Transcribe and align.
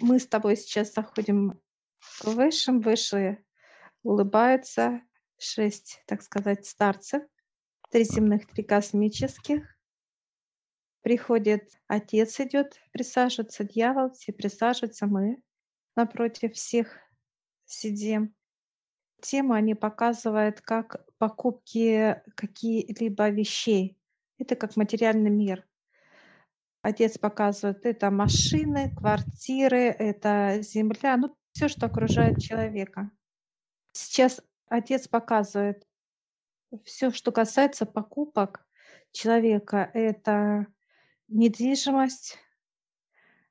Мы 0.00 0.20
с 0.20 0.26
тобой 0.28 0.56
сейчас 0.56 0.94
заходим 0.94 1.60
к 2.20 2.24
высшим. 2.26 2.80
Выше 2.80 3.44
улыбаются 4.02 5.02
шесть, 5.38 6.02
так 6.06 6.22
сказать, 6.22 6.66
старцев, 6.66 7.22
три 7.90 8.04
земных, 8.04 8.46
три 8.46 8.62
космических. 8.62 9.64
Приходит 11.02 11.70
отец, 11.88 12.38
идет, 12.40 12.80
присаживается 12.92 13.64
дьявол, 13.64 14.12
все 14.12 14.32
присаживаются, 14.32 15.06
мы 15.06 15.42
напротив 15.96 16.54
всех 16.54 16.96
сидим. 17.64 18.34
Тему 19.20 19.54
они 19.54 19.74
показывают 19.74 20.60
как 20.60 21.04
покупки 21.18 22.22
какие-либо 22.36 23.30
вещей. 23.30 23.98
Это 24.38 24.54
как 24.54 24.76
материальный 24.76 25.30
мир. 25.30 25.67
Отец 26.82 27.18
показывает, 27.18 27.84
это 27.84 28.10
машины, 28.10 28.94
квартиры, 28.94 29.86
это 29.86 30.58
земля, 30.62 31.16
ну, 31.16 31.36
все, 31.52 31.68
что 31.68 31.86
окружает 31.86 32.40
человека. 32.40 33.10
Сейчас 33.92 34.40
отец 34.68 35.08
показывает 35.08 35.84
все, 36.84 37.10
что 37.10 37.32
касается 37.32 37.84
покупок 37.84 38.64
человека. 39.10 39.90
Это 39.92 40.66
недвижимость, 41.26 42.38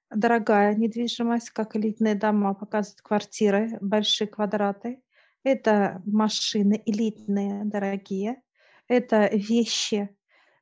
дорогая 0.09 0.75
недвижимость, 0.75 1.49
как 1.49 1.75
элитные 1.75 2.15
дома, 2.15 2.53
показывают 2.53 3.01
квартиры, 3.01 3.77
большие 3.81 4.27
квадраты. 4.27 5.01
Это 5.43 6.01
машины 6.05 6.81
элитные, 6.85 7.65
дорогие. 7.65 8.41
Это 8.87 9.27
вещи 9.33 10.15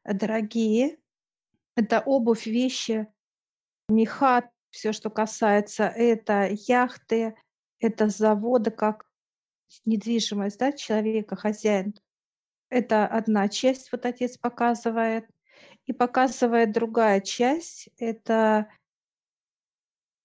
дорогие, 0.04 0.98
это 1.76 2.02
обувь, 2.02 2.46
вещи, 2.46 3.08
меха, 3.90 4.50
все, 4.70 4.92
что 4.92 5.10
касается, 5.10 5.86
это 5.86 6.50
яхты, 6.52 7.36
это 7.80 8.10
заводы, 8.10 8.72
как 8.72 9.06
недвижимость 9.86 10.60
да, 10.60 10.72
человека, 10.72 11.36
хозяин. 11.36 11.96
Это 12.70 13.06
одна 13.06 13.48
часть, 13.48 13.92
вот 13.92 14.06
отец 14.06 14.38
показывает. 14.38 15.26
И 15.86 15.94
показывает 15.94 16.72
другая 16.72 17.22
часть, 17.22 17.90
это 17.98 18.70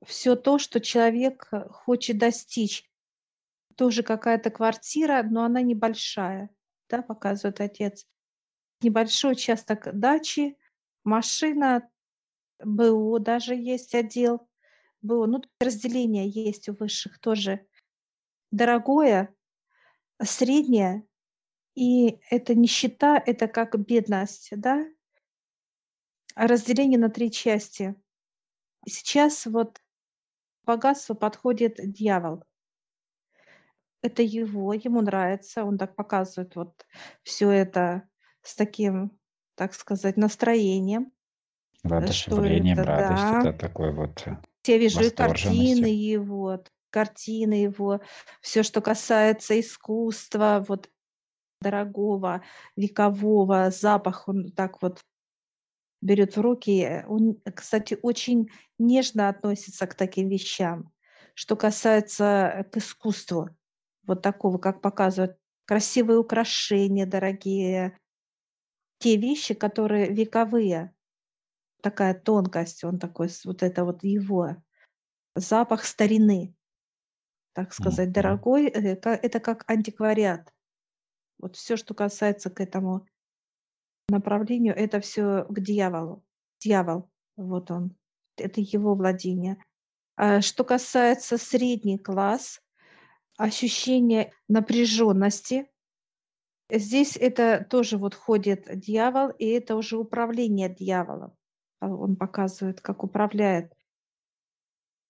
все 0.05 0.35
то, 0.35 0.59
что 0.59 0.81
человек 0.81 1.51
хочет 1.71 2.19
достичь. 2.19 2.91
Тоже 3.77 4.03
какая-то 4.03 4.51
квартира, 4.51 5.23
но 5.23 5.45
она 5.45 5.61
небольшая, 5.63 6.51
да, 6.89 7.03
показывает 7.03 7.61
отец. 7.61 8.07
Небольшой 8.81 9.33
участок 9.33 9.89
дачи, 9.93 10.57
машина, 11.05 11.89
БУ 12.65 13.19
даже 13.19 13.55
есть 13.55 13.95
отдел. 13.95 14.49
БУ, 15.03 15.27
ну, 15.27 15.43
разделение 15.61 16.29
есть 16.29 16.69
у 16.69 16.75
высших 16.75 17.19
тоже. 17.19 17.67
Дорогое, 18.51 19.35
среднее, 20.23 21.07
и 21.75 22.21
это 22.31 22.55
нищета, 22.55 23.23
это 23.25 23.49
как 23.49 23.79
бедность, 23.79 24.51
да? 24.53 24.85
Разделение 26.35 26.99
на 26.99 27.11
три 27.11 27.31
части. 27.31 27.95
Сейчас 28.87 29.47
вот 29.47 29.81
богатство 30.65 31.15
подходит 31.15 31.77
дьявол. 31.79 32.45
Это 34.03 34.23
его, 34.23 34.73
ему 34.73 35.03
нравится, 35.03 35.65
он 35.65 35.77
так 35.77 35.95
показывает 35.95 36.57
вот 36.57 36.87
все 37.23 37.51
это 37.51 38.09
с 38.43 38.55
таким 38.55 39.20
так 39.61 39.75
сказать, 39.75 40.17
настроением. 40.17 41.13
Воодушевлением, 41.83 42.79
это, 42.79 42.85
радость, 42.87 43.23
да. 43.23 43.41
это 43.41 43.53
такой 43.53 43.93
вот 43.93 44.23
э, 44.25 44.39
Я 44.67 44.79
вижу 44.79 45.03
и 45.03 45.11
картины 45.11 45.85
его, 45.85 46.65
картины 46.89 47.53
его, 47.53 48.01
все, 48.41 48.63
что 48.63 48.81
касается 48.81 49.61
искусства, 49.61 50.65
вот 50.67 50.89
дорогого, 51.61 52.43
векового, 52.75 53.71
запах 53.71 54.29
он 54.29 54.51
так 54.53 54.81
вот 54.81 55.03
берет 56.01 56.39
в 56.39 56.41
руки. 56.41 57.05
Он, 57.07 57.39
кстати, 57.55 57.99
очень 58.01 58.49
нежно 58.79 59.29
относится 59.29 59.87
к 59.87 59.95
таким 59.95 60.31
вещам. 60.31 60.91
Что 61.35 61.55
касается 61.55 62.67
к 62.73 62.79
искусству, 62.79 63.51
вот 64.07 64.23
такого, 64.23 64.57
как 64.57 64.81
показывают 64.81 65.37
красивые 65.67 66.19
украшения 66.19 67.05
дорогие, 67.05 68.00
те 69.01 69.17
вещи, 69.17 69.55
которые 69.55 70.13
вековые, 70.13 70.95
такая 71.83 72.15
тонкость, 72.15 72.85
он 72.85 72.99
такой, 72.99 73.29
вот 73.45 73.63
это 73.63 73.85
вот 73.85 74.05
его 74.05 74.57
запах 75.35 75.85
старины, 75.85 76.55
так 77.55 77.73
сказать, 77.73 78.13
дорогой, 78.13 78.67
э, 78.67 78.93
это 78.93 79.41
как 79.41 79.69
антиквариат. 79.69 80.53
Вот 81.39 81.57
все, 81.57 81.77
что 81.77 81.95
касается 81.95 82.51
к 82.51 82.61
этому 82.61 83.07
направлению, 84.11 84.77
это 84.77 85.01
все 85.01 85.47
к 85.49 85.61
дьяволу. 85.61 86.23
Дьявол, 86.61 87.11
вот 87.37 87.71
он, 87.71 87.97
это 88.37 88.61
его 88.61 88.95
владение. 88.95 89.57
А 90.17 90.43
что 90.43 90.65
касается 90.65 91.39
средний 91.39 91.99
класс, 91.99 92.61
ощущение 93.39 94.35
напряженности, 94.49 95.71
Здесь 96.73 97.17
это 97.17 97.67
тоже 97.69 97.99
вот 97.99 98.15
ходит 98.15 98.67
дьявол, 98.79 99.31
и 99.31 99.47
это 99.47 99.75
уже 99.75 99.97
управление 99.97 100.69
дьяволом. 100.69 101.37
А 101.81 101.89
он 101.89 102.15
показывает, 102.17 102.81
как 102.81 103.03
управляет, 103.03 103.73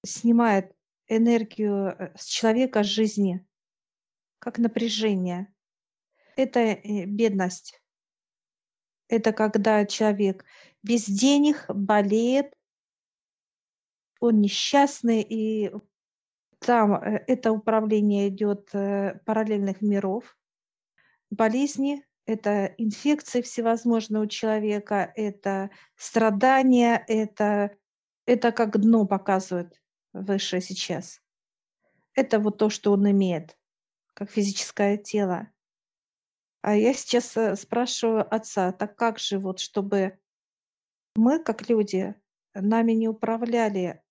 снимает 0.05 0.75
энергию 1.09 1.89
э, 1.89 2.17
с 2.17 2.25
человека 2.25 2.83
жизни, 2.83 3.47
как 4.39 4.59
напряжение. 4.59 5.53
Это 6.37 6.61
э, 6.61 7.05
бедность. 7.05 7.83
Это 9.09 9.33
когда 9.33 9.85
человек 9.85 10.45
без 10.83 11.05
денег 11.05 11.67
болеет, 11.69 12.55
он 14.21 14.41
несчастный, 14.41 15.21
и 15.21 15.73
там 16.61 16.95
э, 16.95 17.25
это 17.27 17.53
управление 17.53 18.29
идет 18.29 18.71
параллельных 18.71 19.83
миров– 19.83 20.39
болезни, 21.31 22.05
это 22.27 22.75
инфекции 22.79 23.43
всевозможные 23.43 24.23
у 24.23 24.27
человека, 24.27 25.13
это 25.17 25.71
страдания, 25.97 27.05
это, 27.09 27.77
это 28.27 28.53
как 28.53 28.79
дно 28.81 29.07
показывает 29.07 29.81
выше 30.13 30.61
сейчас. 30.61 31.21
Это 32.15 32.39
вот 32.39 32.59
то, 32.59 32.71
что 32.71 32.93
он 32.93 33.11
имеет, 33.11 33.57
как 34.15 34.31
физическое 34.31 34.97
тело. 34.97 35.49
А 36.63 36.75
я 36.77 36.93
сейчас 36.93 37.37
э, 37.37 37.57
спрашиваю 37.57 38.33
отца, 38.33 38.73
так 38.73 38.97
как 38.97 39.19
же 39.19 39.39
вот, 39.39 39.61
чтобы 39.61 40.19
мы, 41.15 41.43
как 41.43 41.69
люди, 41.69 42.15
нами 42.55 42.93
не 42.93 43.09
управляли 43.09 44.03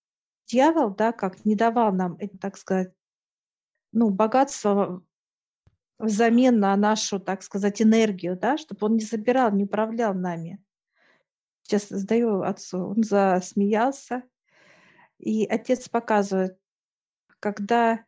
дьявол, 0.47 0.89
да, 0.95 1.11
как 1.11 1.45
не 1.45 1.55
давал 1.55 1.93
нам, 1.93 2.17
э, 2.19 2.27
так 2.27 2.57
сказать, 2.57 2.91
ну, 3.91 4.09
богатство 4.09 5.03
взамен 5.99 6.59
на 6.59 6.75
нашу, 6.77 7.19
так 7.19 7.43
сказать, 7.43 7.81
энергию, 7.81 8.37
да, 8.37 8.57
чтобы 8.57 8.87
он 8.87 8.95
не 8.95 9.03
забирал, 9.03 9.51
не 9.51 9.65
управлял 9.65 10.13
нами. 10.13 10.63
Сейчас 11.61 11.89
сдаю 11.89 12.41
отцу, 12.41 12.87
он 12.89 13.03
засмеялся, 13.03 14.23
и 15.19 15.45
отец 15.45 15.89
показывает, 15.89 16.57
когда 17.39 18.05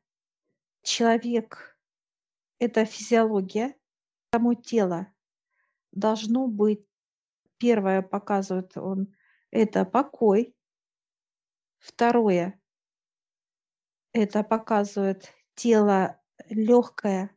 человек– 0.82 1.78
это 2.60 2.86
физиология, 2.86 3.76
само 4.34 4.54
тело 4.54 5.08
должно 5.92 6.48
быть, 6.48 6.86
первое 7.58 8.02
показывает 8.02 8.78
он, 8.78 9.14
это 9.52 9.84
покой, 9.86 10.56
второе– 11.78 12.60
это 14.14 14.44
показывает 14.44 15.34
тело 15.56 16.20
легкое, 16.50 17.36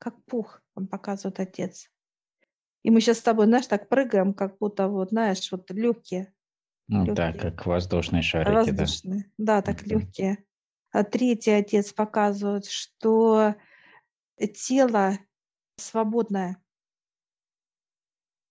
как 0.00 0.24
пух, 0.24 0.62
он 0.74 0.88
показывает 0.88 1.38
отец. 1.38 1.90
И 2.82 2.90
мы 2.90 3.00
сейчас 3.00 3.18
с 3.18 3.22
тобой, 3.22 3.46
знаешь, 3.46 3.66
так 3.66 3.88
прыгаем, 3.88 4.32
как 4.32 4.56
будто 4.58 4.88
вот, 4.88 5.10
знаешь, 5.10 5.52
вот 5.52 5.70
легкие. 5.70 6.32
Ну 6.88 7.04
легкие. 7.04 7.14
да, 7.14 7.32
как 7.32 7.66
воздушные 7.66 8.22
шарики, 8.22 8.70
воздушные. 8.70 9.30
да. 9.36 9.60
Да, 9.60 9.62
так 9.62 9.82
mm-hmm. 9.82 9.88
легкие. 9.88 10.44
А 10.90 11.04
третий 11.04 11.52
отец 11.52 11.92
показывает, 11.92 12.64
что 12.64 13.54
тело 14.54 15.18
свободное, 15.76 16.56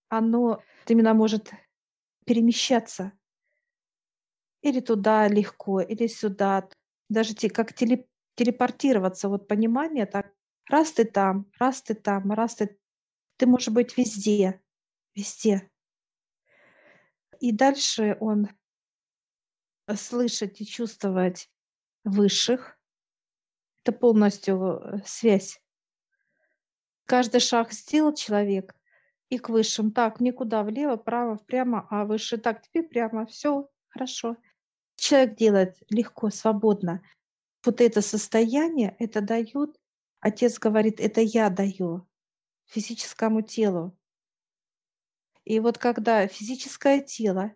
оно 0.07 0.61
именно 0.87 1.13
может 1.13 1.51
перемещаться 2.25 3.11
или 4.61 4.79
туда 4.79 5.27
легко, 5.27 5.81
или 5.81 6.07
сюда. 6.07 6.69
Даже 7.09 7.33
те, 7.33 7.49
как 7.49 7.73
телепортироваться, 7.73 9.29
вот 9.29 9.47
понимание 9.47 10.05
так 10.05 10.31
Раз 10.69 10.91
ты 10.91 11.03
там, 11.03 11.51
раз 11.59 11.81
ты 11.81 11.95
там, 11.95 12.31
раз 12.31 12.55
ты... 12.55 12.79
Ты 13.37 13.47
можешь 13.47 13.69
быть 13.69 13.97
везде, 13.97 14.61
везде. 15.15 15.69
И 17.39 17.51
дальше 17.51 18.17
он 18.19 18.49
слышать 19.95 20.61
и 20.61 20.65
чувствовать 20.65 21.49
высших. 22.03 22.77
Это 23.83 23.97
полностью 23.97 24.79
э, 24.79 24.97
связь. 25.05 25.59
Каждый 27.05 27.39
шаг 27.39 27.71
сделал 27.71 28.13
человек 28.13 28.75
и 29.29 29.39
к 29.39 29.49
высшим. 29.49 29.91
Так, 29.91 30.19
никуда, 30.19 30.63
влево, 30.63 30.97
вправо, 30.97 31.37
прямо, 31.37 31.87
а 31.89 32.05
выше. 32.05 32.37
Так, 32.37 32.61
теперь 32.61 32.87
прямо. 32.87 33.25
Все, 33.25 33.69
хорошо. 33.87 34.37
Человек 34.97 35.35
делает 35.37 35.77
легко, 35.89 36.29
свободно. 36.29 37.01
Вот 37.65 37.81
это 37.81 38.01
состояние, 38.01 38.95
это 38.99 39.21
дает, 39.21 39.78
отец 40.19 40.59
говорит, 40.59 40.99
это 40.99 41.21
я 41.21 41.49
даю 41.49 42.07
физическому 42.65 43.41
телу. 43.41 43.97
И 45.45 45.59
вот 45.59 45.77
когда 45.77 46.27
физическое 46.27 47.01
тело 47.01 47.53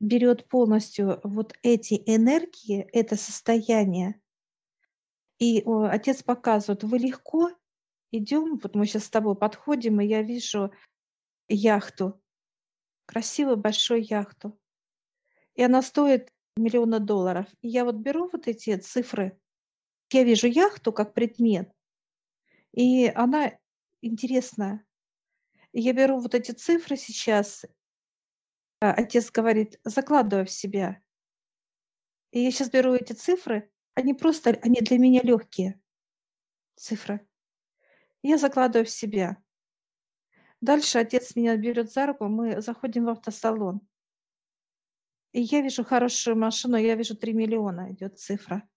берет 0.00 0.48
полностью 0.48 1.20
вот 1.24 1.54
эти 1.62 2.02
энергии, 2.06 2.88
это 2.92 3.16
состояние, 3.16 4.20
и 5.38 5.62
отец 5.62 6.22
показывает, 6.22 6.82
вы 6.82 6.98
легко 6.98 7.50
идем, 8.10 8.58
вот 8.58 8.74
мы 8.74 8.86
сейчас 8.86 9.04
с 9.04 9.10
тобой 9.10 9.36
подходим, 9.36 10.00
и 10.00 10.06
я 10.06 10.22
вижу 10.22 10.72
яхту, 11.48 12.20
красивую 13.06 13.56
большую 13.56 14.02
яхту. 14.02 14.58
И 15.54 15.62
она 15.62 15.82
стоит 15.82 16.32
миллиона 16.56 16.98
долларов. 16.98 17.46
И 17.62 17.68
я 17.68 17.84
вот 17.84 17.96
беру 17.96 18.28
вот 18.32 18.48
эти 18.48 18.76
цифры, 18.76 19.38
я 20.12 20.24
вижу 20.24 20.46
яхту 20.46 20.92
как 20.92 21.14
предмет, 21.14 21.72
и 22.78 23.08
она 23.08 23.58
интересная. 24.02 24.86
Я 25.72 25.92
беру 25.92 26.20
вот 26.20 26.36
эти 26.36 26.52
цифры 26.52 26.96
сейчас, 26.96 27.64
а 28.80 28.92
отец 28.92 29.32
говорит, 29.32 29.80
закладывай 29.82 30.44
в 30.44 30.50
себя. 30.50 31.02
И 32.30 32.38
я 32.38 32.52
сейчас 32.52 32.70
беру 32.70 32.94
эти 32.94 33.14
цифры, 33.14 33.68
они 33.94 34.14
просто, 34.14 34.50
они 34.62 34.80
для 34.80 34.96
меня 34.96 35.22
легкие 35.22 35.80
цифры. 36.76 37.26
Я 38.22 38.38
закладываю 38.38 38.86
в 38.86 38.90
себя. 38.90 39.42
Дальше 40.60 40.98
отец 40.98 41.34
меня 41.34 41.56
берет 41.56 41.90
за 41.90 42.06
руку, 42.06 42.28
мы 42.28 42.60
заходим 42.60 43.06
в 43.06 43.08
автосалон. 43.08 43.80
И 45.32 45.40
я 45.40 45.62
вижу 45.62 45.82
хорошую 45.82 46.36
машину, 46.36 46.76
я 46.76 46.94
вижу 46.94 47.16
3 47.16 47.32
миллиона 47.32 47.92
идет 47.92 48.20
цифра. 48.20 48.68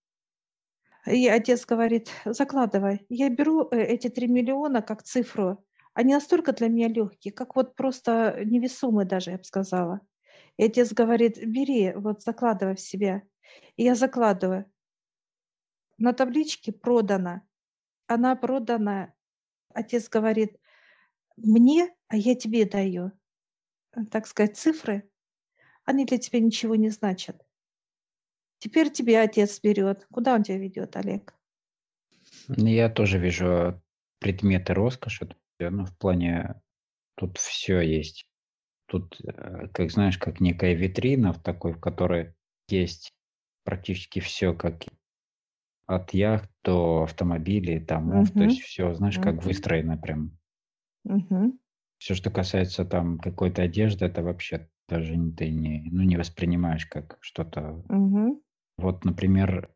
И 1.05 1.27
отец 1.27 1.65
говорит, 1.65 2.09
закладывай. 2.25 3.05
Я 3.09 3.29
беру 3.29 3.67
э, 3.71 3.81
эти 3.81 4.09
3 4.09 4.27
миллиона 4.27 4.81
как 4.81 5.03
цифру. 5.03 5.63
Они 5.93 6.13
настолько 6.13 6.53
для 6.53 6.69
меня 6.69 6.87
легкие, 6.87 7.33
как 7.33 7.55
вот 7.55 7.75
просто 7.75 8.41
невесомые 8.45 9.05
даже, 9.05 9.31
я 9.31 9.37
бы 9.37 9.43
сказала. 9.43 10.01
И 10.57 10.63
отец 10.63 10.93
говорит, 10.93 11.37
бери, 11.45 11.93
вот 11.95 12.21
закладывай 12.21 12.75
в 12.75 12.79
себя. 12.79 13.23
И 13.75 13.83
я 13.83 13.95
закладываю. 13.95 14.71
На 15.97 16.13
табличке 16.13 16.71
продано. 16.71 17.41
Она 18.07 18.35
продана. 18.35 19.13
Отец 19.73 20.07
говорит, 20.07 20.57
мне, 21.35 21.93
а 22.07 22.15
я 22.15 22.35
тебе 22.35 22.65
даю. 22.65 23.11
Так 24.11 24.27
сказать, 24.27 24.57
цифры, 24.57 25.09
они 25.83 26.05
для 26.05 26.17
тебя 26.17 26.39
ничего 26.39 26.75
не 26.75 26.89
значат. 26.89 27.43
Теперь 28.61 28.91
тебе 28.91 29.19
отец 29.19 29.59
берет. 29.59 30.05
Куда 30.11 30.35
он 30.35 30.43
тебя 30.43 30.59
ведет, 30.59 30.95
Олег? 30.95 31.33
Ну, 32.47 32.67
я 32.67 32.89
тоже 32.89 33.17
вижу 33.17 33.81
предметы 34.19 34.75
роскоши. 34.75 35.35
Ну, 35.59 35.85
в 35.85 35.97
плане, 35.97 36.61
тут 37.15 37.39
все 37.39 37.81
есть. 37.81 38.27
Тут, 38.85 39.19
э, 39.25 39.67
как 39.73 39.89
знаешь, 39.89 40.19
как 40.19 40.39
некая 40.41 40.75
витрина 40.75 41.33
в 41.33 41.41
такой, 41.41 41.73
в 41.73 41.79
которой 41.79 42.35
есть 42.67 43.15
практически 43.63 44.19
все, 44.19 44.53
как 44.53 44.83
от 45.87 46.13
яхт 46.13 46.51
до 46.63 47.03
автомобилей, 47.03 47.79
домов, 47.79 48.29
то 48.29 48.43
есть 48.43 48.61
все, 48.61 48.93
знаешь, 48.93 49.17
как 49.17 49.43
выстроено 49.43 49.97
прям. 49.97 50.37
Мгм. 51.03 51.57
Все, 51.97 52.13
что 52.13 52.29
касается 52.29 52.85
там 52.85 53.17
какой-то 53.17 53.63
одежды, 53.63 54.05
это 54.05 54.21
вообще 54.21 54.69
даже 54.87 55.15
ты 55.35 55.49
не, 55.49 55.89
ну, 55.91 56.03
не 56.03 56.17
воспринимаешь 56.17 56.85
как 56.85 57.17
что-то 57.21 57.83
Мгм. 57.89 58.41
Вот, 58.81 59.05
например, 59.05 59.73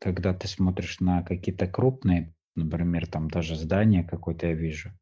когда 0.00 0.34
ты 0.34 0.48
смотришь 0.48 1.00
на 1.00 1.22
какие-то 1.22 1.66
крупные, 1.68 2.34
например, 2.56 3.06
там 3.08 3.28
даже 3.30 3.56
здание 3.56 4.04
какое-то 4.04 4.48
я 4.48 4.54
вижу, 4.54 4.92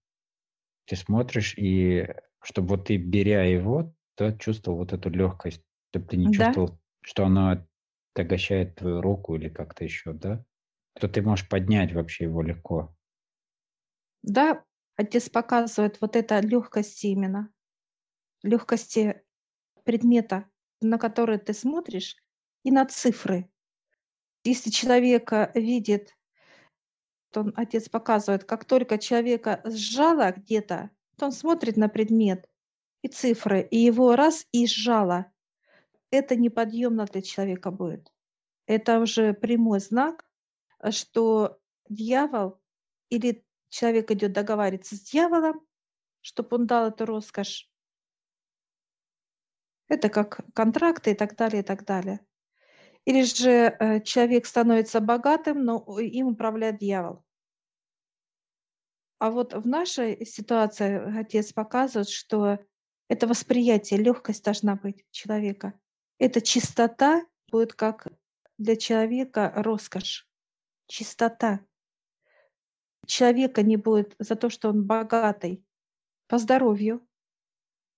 ты 0.86 0.96
смотришь, 0.96 1.54
и 1.58 2.08
чтобы 2.42 2.70
вот 2.70 2.86
ты, 2.88 2.98
беря 2.98 3.44
его, 3.44 3.94
ты 4.16 4.36
чувствовал 4.38 4.78
вот 4.78 4.92
эту 4.92 5.10
легкость, 5.10 5.62
чтобы 5.90 6.06
ты 6.08 6.16
не 6.18 6.30
Да. 6.38 6.60
чувствовал, 6.70 6.80
что 7.02 7.26
оно 7.26 7.64
отягощает 8.16 8.76
твою 8.76 9.00
руку 9.02 9.36
или 9.36 9.48
как-то 9.50 9.84
еще, 9.84 10.12
да? 10.14 10.44
То 11.00 11.08
ты 11.08 11.22
можешь 11.22 11.48
поднять 11.48 11.92
вообще 11.94 12.24
его 12.24 12.42
легко. 12.42 12.96
Да, 14.22 14.64
отец 14.96 15.28
показывает 15.28 16.00
вот 16.00 16.16
это 16.16 16.40
легкость 16.40 17.04
именно, 17.04 17.52
легкости 18.42 19.22
предмета, 19.84 20.50
на 20.82 20.98
который 20.98 21.38
ты 21.38 21.54
смотришь, 21.54 22.16
и 22.62 22.70
на 22.70 22.86
цифры. 22.86 23.50
Если 24.44 24.70
человека 24.70 25.50
видит, 25.54 26.16
то 27.30 27.40
он, 27.40 27.52
отец 27.56 27.88
показывает, 27.88 28.44
как 28.44 28.64
только 28.64 28.98
человека 28.98 29.60
сжало 29.64 30.32
где-то, 30.32 30.90
то 31.16 31.26
он 31.26 31.32
смотрит 31.32 31.76
на 31.76 31.88
предмет 31.88 32.48
и 33.02 33.08
цифры, 33.08 33.60
и 33.62 33.76
его 33.78 34.16
раз 34.16 34.46
и 34.52 34.66
сжало. 34.66 35.30
Это 36.10 36.36
неподъемно 36.36 37.04
для 37.04 37.22
человека 37.22 37.70
будет. 37.70 38.12
Это 38.66 39.00
уже 39.00 39.34
прямой 39.34 39.80
знак, 39.80 40.24
что 40.90 41.58
дьявол 41.88 42.60
или 43.10 43.44
человек 43.68 44.10
идет 44.10 44.32
договариваться 44.32 44.96
с 44.96 45.00
дьяволом, 45.00 45.60
чтобы 46.20 46.56
он 46.56 46.66
дал 46.66 46.88
эту 46.88 47.04
роскошь. 47.06 47.70
Это 49.88 50.08
как 50.10 50.40
контракты 50.54 51.12
и 51.12 51.14
так 51.14 51.34
далее, 51.36 51.62
и 51.62 51.64
так 51.64 51.84
далее. 51.84 52.20
Или 53.08 53.22
же 53.22 53.50
э, 53.50 54.02
человек 54.02 54.44
становится 54.44 55.00
богатым, 55.00 55.64
но 55.64 55.98
им 55.98 56.26
управляет 56.26 56.76
дьявол. 56.76 57.24
А 59.18 59.30
вот 59.30 59.54
в 59.54 59.66
нашей 59.66 60.26
ситуации 60.26 61.18
отец 61.18 61.54
показывает, 61.54 62.10
что 62.10 62.58
это 63.08 63.26
восприятие, 63.26 64.00
легкость 64.00 64.44
должна 64.44 64.76
быть 64.76 65.06
человека. 65.10 65.72
Эта 66.18 66.42
чистота 66.42 67.24
будет 67.50 67.72
как 67.72 68.08
для 68.58 68.76
человека 68.76 69.54
роскошь. 69.56 70.28
Чистота. 70.86 71.64
Человека 73.06 73.62
не 73.62 73.78
будет 73.78 74.16
за 74.18 74.36
то, 74.36 74.50
что 74.50 74.68
он 74.68 74.86
богатый, 74.86 75.64
по 76.26 76.36
здоровью, 76.36 77.08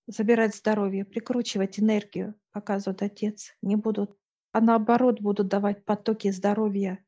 забирать 0.07 0.55
здоровье, 0.55 1.05
прикручивать 1.05 1.81
энергию, 1.81 2.37
показывает 2.53 3.03
отец, 3.03 3.57
не 3.61 3.75
будут 3.75 4.20
а 4.53 4.61
наоборот 4.61 5.21
будут 5.21 5.49
давать 5.49 5.85
потоки 5.85 6.31
здоровья. 6.31 7.05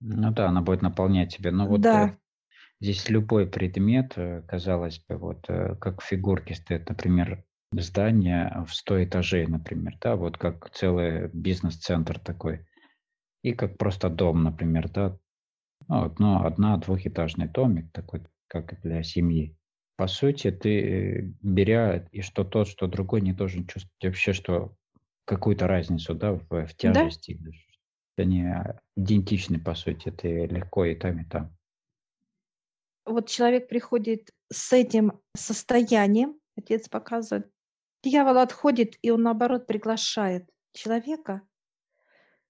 Ну 0.00 0.30
да, 0.32 0.48
она 0.48 0.62
будет 0.62 0.82
наполнять 0.82 1.36
тебя. 1.36 1.50
Но 1.50 1.66
вот 1.66 1.82
Да. 1.82 1.92
э, 1.94 2.16
здесь 2.80 3.08
любой 3.10 3.46
предмет, 3.48 4.14
э, 4.16 4.42
казалось 4.46 5.04
бы, 5.08 5.16
вот 5.16 5.46
э, 5.48 5.76
как 5.76 6.02
в 6.02 6.06
фигурке 6.06 6.54
стоит, 6.54 6.88
например, 6.88 7.44
здание 7.72 8.64
в 8.66 8.74
100 8.74 9.04
этажей, 9.04 9.46
например, 9.46 9.98
да, 10.00 10.16
вот 10.16 10.38
как 10.38 10.70
целый 10.70 11.28
бизнес-центр 11.32 12.18
такой. 12.20 12.66
И 13.42 13.52
как 13.54 13.78
просто 13.78 14.10
дом, 14.10 14.44
например, 14.44 14.90
да, 14.90 15.18
ну, 15.88 16.02
одно, 16.04 16.46
одна 16.46 16.76
двухэтажный 16.78 17.48
домик 17.48 17.92
такой, 17.92 18.22
как 18.48 18.80
для 18.82 19.02
семьи. 19.02 19.56
По 19.96 20.08
сути, 20.08 20.52
ты, 20.52 21.34
беря 21.42 22.08
и 22.12 22.22
что 22.22 22.44
тот, 22.44 22.68
что 22.68 22.88
другой, 22.88 23.22
не 23.22 23.34
должен 23.34 23.66
чувствовать 23.66 24.04
вообще, 24.04 24.32
что 24.32 24.77
какую-то 25.28 25.66
разницу, 25.68 26.14
да, 26.14 26.32
в, 26.32 26.40
в 26.48 26.48
Да. 26.50 26.94
тяжести. 26.94 27.38
Они 28.16 28.46
идентичны, 28.96 29.60
по 29.60 29.74
сути, 29.74 30.10
ты 30.10 30.46
легко 30.46 30.86
и 30.86 30.96
там, 30.96 31.20
и 31.20 31.24
там. 31.24 31.54
Вот 33.04 33.28
человек 33.28 33.68
приходит 33.68 34.30
с 34.50 34.72
этим 34.72 35.20
состоянием, 35.36 36.40
отец 36.56 36.88
показывает, 36.88 37.50
дьявол 38.02 38.38
отходит, 38.38 38.98
и 39.02 39.10
он 39.10 39.22
наоборот 39.22 39.66
приглашает 39.66 40.50
человека. 40.72 41.42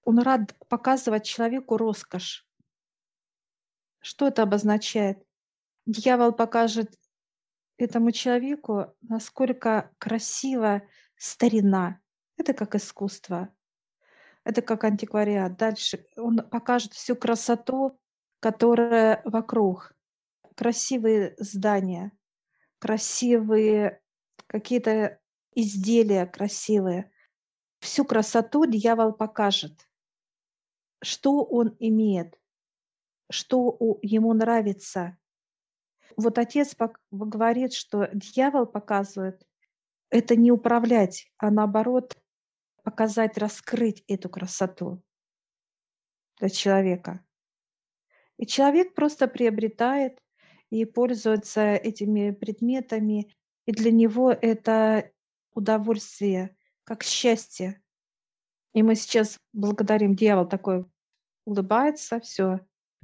Он 0.03 0.19
рад 0.19 0.57
показывать 0.69 1.25
человеку 1.25 1.77
роскошь. 1.77 2.47
Что 3.99 4.27
это 4.27 4.43
обозначает? 4.43 5.23
Дьявол 5.85 6.31
покажет 6.31 6.97
этому 7.77 8.11
человеку, 8.11 8.95
насколько 9.01 9.91
красива 9.97 10.81
старина, 11.15 11.99
это 12.39 12.53
как 12.53 12.75
искусство, 12.75 13.53
это 14.43 14.61
как 14.61 14.83
антиквариат. 14.83 15.57
Дальше 15.57 16.05
он 16.15 16.37
покажет 16.49 16.93
всю 16.93 17.15
красоту, 17.15 17.99
которая 18.39 19.21
вокруг. 19.25 19.93
Красивые 20.55 21.35
здания, 21.37 22.11
красивые 22.79 24.01
какие-то 24.47 25.19
изделия 25.53 26.25
красивые. 26.25 27.11
Всю 27.79 28.05
красоту 28.05 28.65
дьявол 28.65 29.13
покажет. 29.13 29.87
что 31.01 31.45
он 31.45 31.77
имеет, 31.79 32.37
что 33.31 33.77
ему 34.01 34.33
нравится. 34.33 35.17
Вот 36.17 36.37
отец 36.37 36.75
говорит, 37.09 37.71
что 37.73 38.09
дьявол 38.13 38.65
показывает 38.65 39.47
это 40.09 40.35
не 40.35 40.51
управлять, 40.51 41.31
а 41.37 41.51
наоборот 41.51 42.17
показать, 42.89 43.37
раскрыть 43.37 44.03
эту 44.07 44.29
красоту 44.29 45.03
для 46.39 46.49
человека. 46.49 47.23
И 48.37 48.47
человек 48.47 48.95
просто 48.95 49.27
приобретает 49.27 50.19
и 50.71 50.85
пользуется 50.85 51.75
этими 51.75 52.31
предметами, 52.31 53.35
и 53.67 53.71
для 53.71 53.91
него 53.91 54.31
это 54.31 55.11
удовольствие, 55.53 56.55
как 56.83 57.03
счастье. 57.03 57.79
И 58.73 58.81
мы 58.81 58.95
сейчас 58.95 59.37
благодарим 59.53 60.15
дьявол 60.15 60.47
такой 60.47 60.85
улыбается, 61.45 62.19
все, 62.19 62.59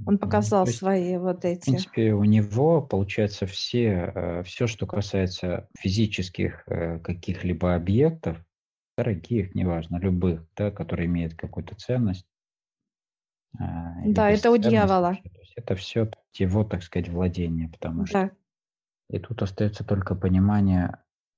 он 0.06 0.18
показал 0.18 0.66
есть, 0.66 0.80
свои 0.80 1.18
вот 1.18 1.46
эти. 1.46 1.62
В 1.62 1.66
принципе, 1.66 2.14
у 2.14 2.24
него 2.24 2.82
получается 2.82 3.46
все, 3.46 4.12
э, 4.16 4.44
все, 4.44 4.68
что 4.68 4.88
касается 4.88 5.70
физических 5.78 6.64
э, 6.68 7.00
каких-либо 7.00 7.76
объектов, 7.76 8.38
дорогих, 8.98 9.56
неважно, 9.56 9.98
любых, 9.98 10.46
да, 10.56 10.72
которые 10.72 11.08
имеют 11.08 11.36
какую-то 11.36 11.76
ценность. 11.76 12.26
А, 13.60 13.94
да, 14.06 14.30
это 14.30 14.52
у 14.52 14.58
дьявола. 14.58 15.16
То 15.16 15.40
есть 15.40 15.54
это 15.56 15.76
все 15.76 16.10
его, 16.34 16.64
так 16.64 16.84
сказать, 16.84 17.10
владение, 17.10 17.70
потому 17.70 18.06
что. 18.06 18.26
Да. 18.26 18.32
И 19.10 19.20
тут 19.20 19.42
остается 19.42 19.84
только 19.84 20.16
понимание, 20.16 20.98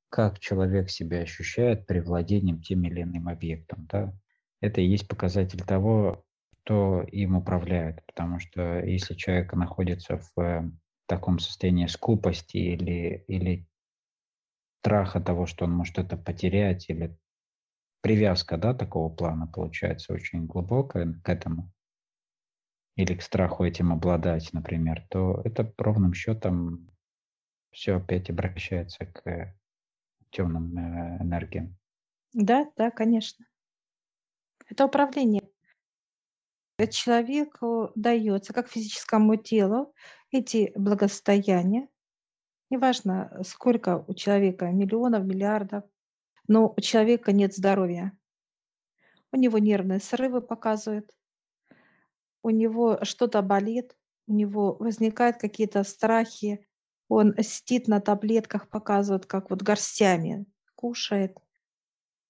как 0.10 0.40
человек 0.40 0.90
себя 0.90 1.20
ощущает 1.20 1.86
при 1.86 2.00
владении 2.00 2.56
тем 2.56 2.84
или 2.86 3.02
иным 3.02 3.28
объектом. 3.28 3.88
Да? 3.92 4.14
Это 4.62 4.82
и 4.82 4.88
есть 4.88 5.08
показатель 5.08 5.62
того, 5.62 6.26
кто 6.64 7.04
им 7.04 7.36
управляет. 7.36 8.06
Потому 8.06 8.40
что 8.40 8.80
если 8.80 9.16
человек 9.16 9.54
находится 9.54 10.18
в 10.18 10.40
э, 10.42 10.72
таком 11.08 11.40
состоянии 11.40 11.88
скупости 11.88 12.58
или, 12.58 13.26
или 13.28 13.68
страха 14.82 15.20
того, 15.20 15.46
что 15.46 15.66
он 15.66 15.72
может 15.72 15.98
это 15.98 16.16
потерять, 16.16 16.90
или 16.90 17.18
привязка 18.02 18.58
да, 18.58 18.74
такого 18.74 19.14
плана 19.14 19.48
получается 19.48 20.14
очень 20.14 20.46
глубокая 20.46 21.14
к 21.24 21.30
этому, 21.30 21.72
или 22.96 23.14
к 23.14 23.22
страху 23.22 23.64
этим 23.64 23.94
обладать, 23.94 24.52
например, 24.54 25.06
то 25.10 25.42
это 25.46 25.72
ровным 25.78 26.14
счетом 26.14 26.90
все 27.72 27.98
опять 27.98 28.30
обращается 28.30 29.06
к 29.06 29.56
темным 30.32 30.76
э, 30.78 31.24
энергиям. 31.24 31.78
Да, 32.34 32.72
да, 32.76 32.92
конечно. 32.92 33.46
Это 34.68 34.86
управление. 34.86 35.44
Человеку 36.92 37.92
дается, 37.96 38.54
как 38.54 38.70
физическому 38.70 39.36
телу, 39.36 39.94
эти 40.32 40.72
благосостояния. 40.76 41.88
Неважно, 42.70 43.42
сколько 43.44 44.04
у 44.08 44.14
человека, 44.14 44.72
миллионов, 44.72 45.24
миллиардов, 45.24 45.84
но 46.48 46.74
у 46.76 46.82
человека 46.82 47.32
нет 47.32 47.54
здоровья. 47.56 48.18
У 49.32 49.38
него 49.38 49.58
нервные 49.58 50.00
срывы 50.00 50.42
показывают, 50.42 51.12
у 52.42 52.50
него 52.50 53.00
что-то 53.04 53.42
болит, 53.42 53.98
у 54.28 54.34
него 54.34 54.76
возникают 54.76 55.38
какие-то 55.38 55.84
страхи, 55.84 56.66
он 57.10 57.36
сидит 57.42 57.88
на 57.88 58.00
таблетках, 58.00 58.70
показывает, 58.70 59.26
как 59.26 59.50
вот 59.50 59.62
горстями 59.62 60.46
кушает, 60.76 61.38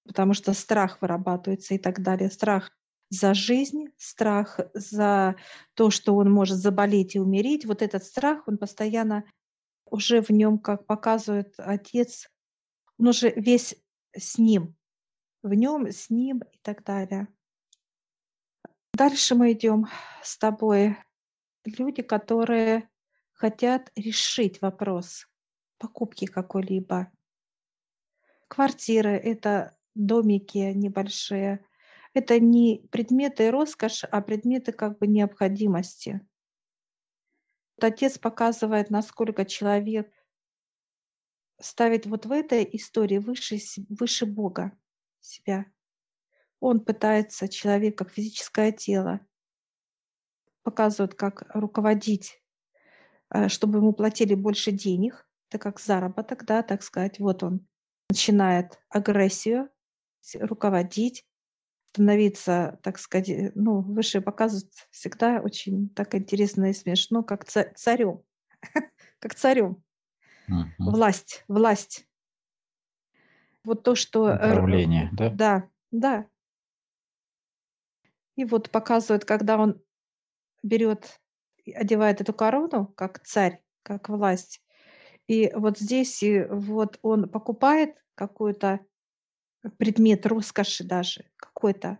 потому 0.06 0.34
что 0.34 0.54
страх 0.54 1.02
вырабатывается 1.02 1.76
и 1.76 1.78
так 1.78 2.02
далее. 2.02 2.32
Страх 2.32 2.72
за 3.10 3.34
жизнь, 3.34 3.90
страх 3.98 4.60
за 4.74 5.36
то, 5.74 5.90
что 5.90 6.16
он 6.16 6.32
может 6.32 6.58
заболеть 6.58 7.16
и 7.16 7.20
умереть. 7.20 7.66
Вот 7.66 7.82
этот 7.82 8.04
страх, 8.04 8.48
он 8.48 8.58
постоянно 8.58 9.24
уже 9.86 10.22
в 10.22 10.30
нем, 10.30 10.60
как 10.60 10.86
показывает 10.86 11.54
отец, 11.58 12.30
он 12.98 13.10
уже 13.10 13.32
весь 13.32 13.76
с 14.18 14.38
ним, 14.38 14.76
в 15.44 15.54
нем, 15.54 15.88
с 15.88 16.10
ним 16.10 16.40
и 16.52 16.58
так 16.62 16.84
далее. 16.84 17.28
Дальше 18.94 19.36
мы 19.36 19.52
идем 19.52 19.88
с 20.24 20.38
тобой. 20.38 20.98
Люди, 21.66 22.02
которые 22.02 22.90
хотят 23.34 23.92
решить 23.96 24.62
вопрос 24.62 25.28
покупки 25.78 26.26
какой-либо. 26.26 27.12
Квартиры– 28.48 29.12
это 29.24 29.78
домики 29.94 30.72
небольшие. 30.74 31.66
Это 32.14 32.40
не 32.40 32.88
предметы 32.92 33.52
роскоши, 33.52 34.08
а 34.08 34.22
предметы 34.22 34.72
как 34.72 34.98
бы 34.98 35.08
необходимости. 35.08 36.26
Отец 37.80 38.18
показывает, 38.18 38.90
насколько 38.90 39.46
человек 39.46 40.12
ставит 41.60 42.06
вот 42.06 42.26
в 42.26 42.32
этой 42.32 42.68
истории 42.74 43.18
выше, 43.18 43.58
выше 43.90 44.26
Бога 44.26 44.78
себя. 45.20 45.66
Он 46.60 46.80
пытается, 46.80 47.48
человек 47.48 47.98
как 47.98 48.12
физическое 48.12 48.72
тело, 48.72 49.20
показывает, 50.64 51.14
как 51.14 51.44
руководить 51.54 52.42
Э, 53.30 53.50
чтобы 53.50 53.80
ему 53.80 53.94
платили 53.94 54.36
больше 54.36 54.72
денег, 54.72 55.28
это 55.50 55.60
как 55.60 55.80
заработок, 55.80 56.46
да, 56.46 56.64
так 56.64 56.84
сказать. 56.84 57.20
Вот 57.20 57.44
он 57.44 57.68
начинает 58.10 58.80
агрессию 58.90 59.70
руководить, 60.34 61.26
становиться, 61.90 62.80
так 62.84 63.00
сказать, 63.00 63.30
э, 63.30 63.52
ну, 63.56 63.82
выше 63.82 64.22
показывают 64.22 64.74
всегда 64.92 65.42
очень 65.42 65.90
так 65.90 66.16
интересно 66.16 66.70
и 66.70 66.74
смешно, 66.74 67.24
как 67.24 67.46
царем, 67.46 68.24
как 69.20 69.36
царем. 69.36 69.84
Власть, 70.78 71.44
власть. 71.48 72.08
Вот 73.64 73.84
то, 73.84 73.96
что... 73.96 74.30
Э, 74.30 74.52
Управление, 74.52 75.10
да? 75.14 75.30
Да, 75.30 75.70
да. 75.92 76.28
И 78.36 78.46
вот 78.46 78.70
показывают, 78.70 79.26
когда 79.26 79.58
он 79.58 79.82
берет 80.64 81.20
одевает 81.76 82.22
эту 82.22 82.34
корону, 82.34 82.88
как 82.96 83.20
царь, 83.24 83.62
как 83.84 84.10
власть. 84.10 84.64
И 85.28 85.52
вот 85.54 85.78
здесь 85.78 86.24
и 86.24 86.44
вот 86.50 87.00
он 87.02 87.30
покупает 87.30 87.96
какой-то 88.16 88.80
предмет 89.78 90.26
роскоши 90.26 90.86
даже, 90.86 91.26
какой-то, 91.36 91.98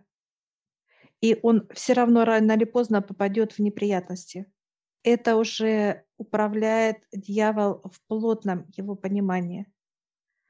и 1.20 1.38
он 1.42 1.68
все 1.74 1.92
равно 1.92 2.24
рано 2.24 2.52
или 2.52 2.64
поздно 2.64 3.02
попадет 3.02 3.52
в 3.52 3.58
неприятности. 3.58 4.50
Это 5.02 5.36
уже 5.36 6.04
управляет 6.18 6.98
дьявол 7.12 7.80
в 7.84 8.00
плотном 8.06 8.66
его 8.76 8.94
понимании. 8.94 9.66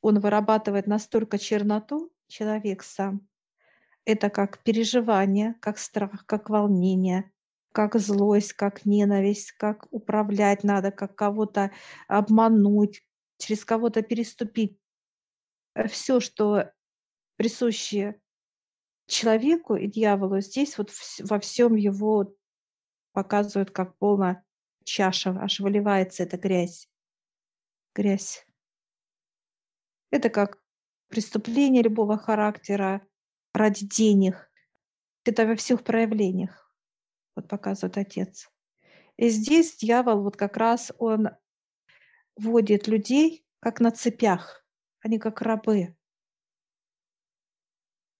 Он 0.01 0.19
вырабатывает 0.19 0.87
настолько 0.87 1.39
черноту, 1.39 2.11
человек 2.27 2.83
сам. 2.83 3.29
Это 4.05 4.31
как 4.31 4.63
переживание, 4.63 5.55
как 5.61 5.79
страх, 5.79 6.25
как 6.27 6.49
волнение, 6.49 7.31
как 7.73 7.97
злость, 7.97 8.55
как 8.55 8.87
ненависть, 8.87 9.53
как 9.53 9.87
управлять 9.91 10.65
надо, 10.65 10.91
как 10.91 11.15
кого-то 11.15 11.71
обмануть, 12.07 13.03
через 13.37 13.65
кого-то 13.65 14.03
переступить. 14.03 14.81
Все, 15.89 16.21
что 16.21 16.73
присуще 17.37 18.21
человеку 19.07 19.77
и 19.77 19.87
дьяволу, 19.87 20.41
здесь 20.41 20.79
вот 20.79 20.91
во 21.21 21.39
всем 21.39 21.77
его 21.77 22.35
показывают, 23.13 23.71
как 23.71 23.97
полная 23.99 24.45
чаша, 24.88 25.30
аж 25.40 25.61
выливается 25.61 26.23
эта 26.23 26.37
грязь. 26.37 26.88
Грязь. 27.95 28.47
Это 30.11 30.30
как 30.30 30.59
преступление 31.09 31.83
любого 31.83 32.16
характера 32.18 33.07
ради 33.52 33.87
денег. 33.87 34.50
Это 35.25 35.47
во 35.47 35.57
всех 35.57 35.85
проявлениях 35.85 36.68
вот 37.38 37.49
показывает 37.49 37.97
отец. 37.99 38.50
И 39.16 39.28
здесь 39.28 39.76
дьявол 39.76 40.23
вот 40.23 40.37
как 40.37 40.57
раз 40.57 40.92
он 40.99 41.28
вводит 42.37 42.88
людей 42.88 43.45
как 43.61 43.80
на 43.80 43.90
цепях, 43.90 44.64
они 45.00 45.18
как 45.18 45.42
рабы. 45.42 45.97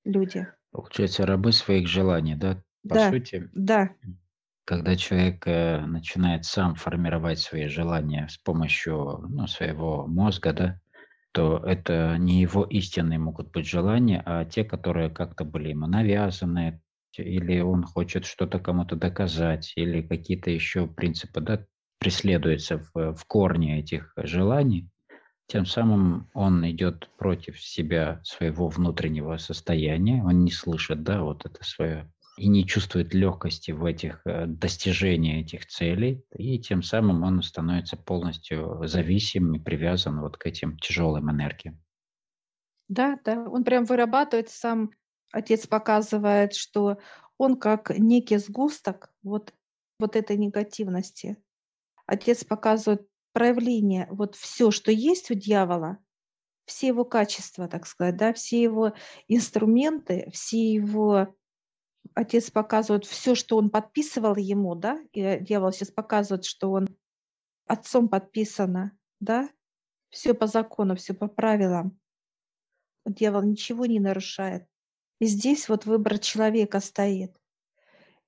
Люди. 0.05 0.47
Получается, 0.71 1.27
рабы 1.27 1.53
своих 1.53 1.89
желаний, 1.89 2.37
да? 2.37 2.63
По 2.89 2.95
да, 2.95 3.11
сути, 3.11 3.51
да. 3.55 3.95
Когда 4.69 4.97
человек 4.97 5.45
э, 5.47 5.81
начинает 5.87 6.45
сам 6.45 6.75
формировать 6.75 7.39
свои 7.39 7.69
желания 7.69 8.29
с 8.29 8.37
помощью 8.37 9.25
ну, 9.27 9.47
своего 9.47 10.07
мозга, 10.07 10.53
да, 10.53 10.81
то 11.33 11.57
это 11.65 12.19
не 12.19 12.43
его 12.43 12.65
истинные 12.65 13.19
могут 13.19 13.51
быть 13.51 13.67
желания, 13.67 14.23
а 14.27 14.45
те, 14.45 14.65
которые 14.65 15.09
как-то 15.09 15.47
были 15.47 15.71
ему 15.71 15.87
навязаны, 15.87 16.83
или 17.17 17.61
он 17.61 17.83
хочет 17.83 18.27
что-то 18.27 18.59
кому-то 18.59 18.95
доказать, 18.95 19.73
или 19.75 20.03
какие-то 20.03 20.51
еще 20.51 20.87
принципы 20.87 21.41
да, 21.41 21.65
преследуются 21.99 22.77
в, 22.93 23.15
в 23.15 23.25
корне 23.25 23.81
этих 23.81 24.13
желаний, 24.19 24.91
тем 25.47 25.65
самым 25.65 26.29
он 26.35 26.69
идет 26.71 27.09
против 27.17 27.59
себя, 27.59 28.21
своего 28.23 28.69
внутреннего 28.69 29.39
состояния, 29.39 30.23
он 30.23 30.45
не 30.45 30.51
слышит, 30.51 31.05
да, 31.05 31.23
вот 31.23 31.47
это 31.47 31.65
свое 31.65 32.13
и 32.39 32.49
не 32.49 32.67
чувствует 32.67 33.15
легкости 33.15 33.73
в 33.73 33.85
этих 33.85 34.23
э, 34.25 34.47
достижении 34.47 35.41
этих 35.41 35.67
целей, 35.67 36.25
и 36.37 36.59
тем 36.59 36.83
самым 36.83 37.25
он 37.25 37.43
становится 37.43 37.97
полностью 37.97 38.87
зависим 38.87 39.55
и 39.55 39.59
привязан 39.59 40.21
вот 40.21 40.37
к 40.37 40.47
этим 40.47 40.79
тяжелым 40.79 41.31
энергиям. 41.31 41.83
Да, 42.89 43.19
да, 43.25 43.43
он 43.43 43.65
прям 43.65 43.85
вырабатывает 43.85 44.49
сам, 44.49 44.91
отец 45.33 45.67
показывает, 45.67 46.55
что 46.55 46.99
он 47.37 47.59
как 47.59 47.91
некий 47.99 48.39
сгусток 48.39 49.13
вот, 49.23 49.53
вот 49.99 50.17
этой 50.17 50.37
негативности. 50.37 51.37
Отец 52.07 52.45
показывает 52.45 53.07
проявление, 53.33 54.07
вот 54.11 54.37
все, 54.37 54.71
что 54.71 54.91
есть 54.91 55.31
у 55.31 55.35
дьявола, 55.35 55.99
все 56.65 56.89
его 56.89 57.05
качества, 57.05 57.69
так 57.69 57.87
сказать, 57.87 58.17
да, 58.17 58.33
все 58.33 58.63
его 58.63 58.93
инструменты, 59.27 60.31
все 60.33 60.73
его 60.73 61.35
отец 62.15 62.51
показывает 62.51 63.05
все, 63.05 63.35
что 63.35 63.57
он 63.57 63.71
подписывал 63.71 64.37
ему, 64.37 64.75
да, 64.75 65.01
и 65.13 65.39
дьявол 65.41 65.73
сейчас 65.73 65.91
показывает, 65.91 66.45
что 66.45 66.73
он 66.73 66.89
отцом 67.67 68.09
подписано, 68.09 68.97
да, 69.21 69.49
все 70.11 70.35
по 70.35 70.47
закону, 70.47 70.97
все 70.97 71.15
по 71.15 71.29
правилам. 71.29 71.99
Дьявол 73.07 73.43
ничего 73.43 73.87
не 73.87 74.01
нарушает. 74.01 74.67
И 75.21 75.27
здесь 75.27 75.69
вот 75.69 75.87
выбор 75.87 76.19
человека 76.19 76.81
стоит. 76.81 77.37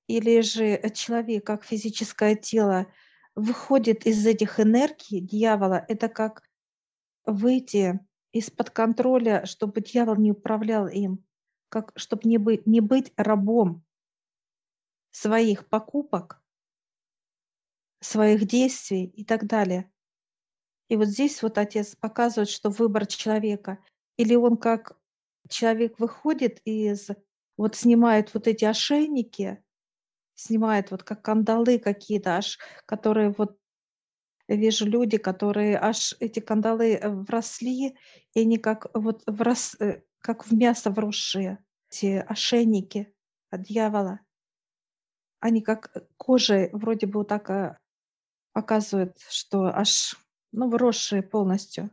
Или 0.07 0.41
же 0.41 0.81
человек, 0.93 1.45
как 1.45 1.63
физическое 1.63 2.35
тело, 2.35 2.87
выходит 3.35 4.05
из 4.05 4.25
этих 4.25 4.59
энергий 4.59 5.21
дьявола, 5.21 5.85
это 5.87 6.09
как 6.09 6.43
выйти 7.25 7.99
из-под 8.31 8.71
контроля, 8.71 9.45
чтобы 9.45 9.81
дьявол 9.81 10.15
не 10.15 10.31
управлял 10.31 10.87
им 10.87 11.23
как, 11.71 11.93
чтобы 11.95 12.27
не 12.27 12.37
быть, 12.37 12.67
не 12.67 12.81
быть 12.81 13.13
рабом 13.15 13.83
своих 15.11 15.67
покупок, 15.67 16.43
своих 18.01 18.45
действий 18.45 19.05
и 19.05 19.23
так 19.23 19.47
далее. 19.47 19.89
И 20.89 20.97
вот 20.97 21.07
здесь 21.07 21.41
вот 21.41 21.57
отец 21.57 21.95
показывает, 21.95 22.49
что 22.49 22.69
выбор 22.69 23.07
человека, 23.07 23.79
или 24.17 24.35
он 24.35 24.57
как 24.57 24.99
человек 25.47 25.97
выходит 25.99 26.59
из, 26.65 27.07
вот 27.55 27.75
снимает 27.75 28.33
вот 28.33 28.47
эти 28.47 28.65
ошейники, 28.65 29.63
снимает 30.35 30.91
вот 30.91 31.03
как 31.03 31.21
кандалы 31.21 31.79
какие-то, 31.79 32.37
аж, 32.37 32.59
которые 32.85 33.33
вот 33.37 33.57
вижу 34.49 34.85
люди, 34.85 35.17
которые 35.17 35.77
аж 35.77 36.15
эти 36.19 36.41
кандалы 36.41 36.95
э, 36.95 37.09
вросли, 37.09 37.95
и 38.33 38.41
они 38.41 38.57
как 38.57 38.87
вот 38.93 39.23
врос, 39.25 39.75
э, 39.79 40.01
как 40.21 40.45
в 40.45 40.53
мясо 40.53 40.91
вросшие, 40.91 41.57
эти 41.89 42.23
ошейники 42.27 43.13
от 43.49 43.63
дьявола. 43.63 44.21
Они 45.39 45.61
как 45.61 45.91
кожей 46.17 46.69
вроде 46.71 47.07
бы 47.07 47.19
вот 47.19 47.27
так 47.27 47.49
э, 47.49 47.77
показывают, 48.53 49.17
что 49.29 49.65
аж, 49.65 50.15
ну, 50.51 50.69
вросшие 50.69 51.23
полностью. 51.23 51.89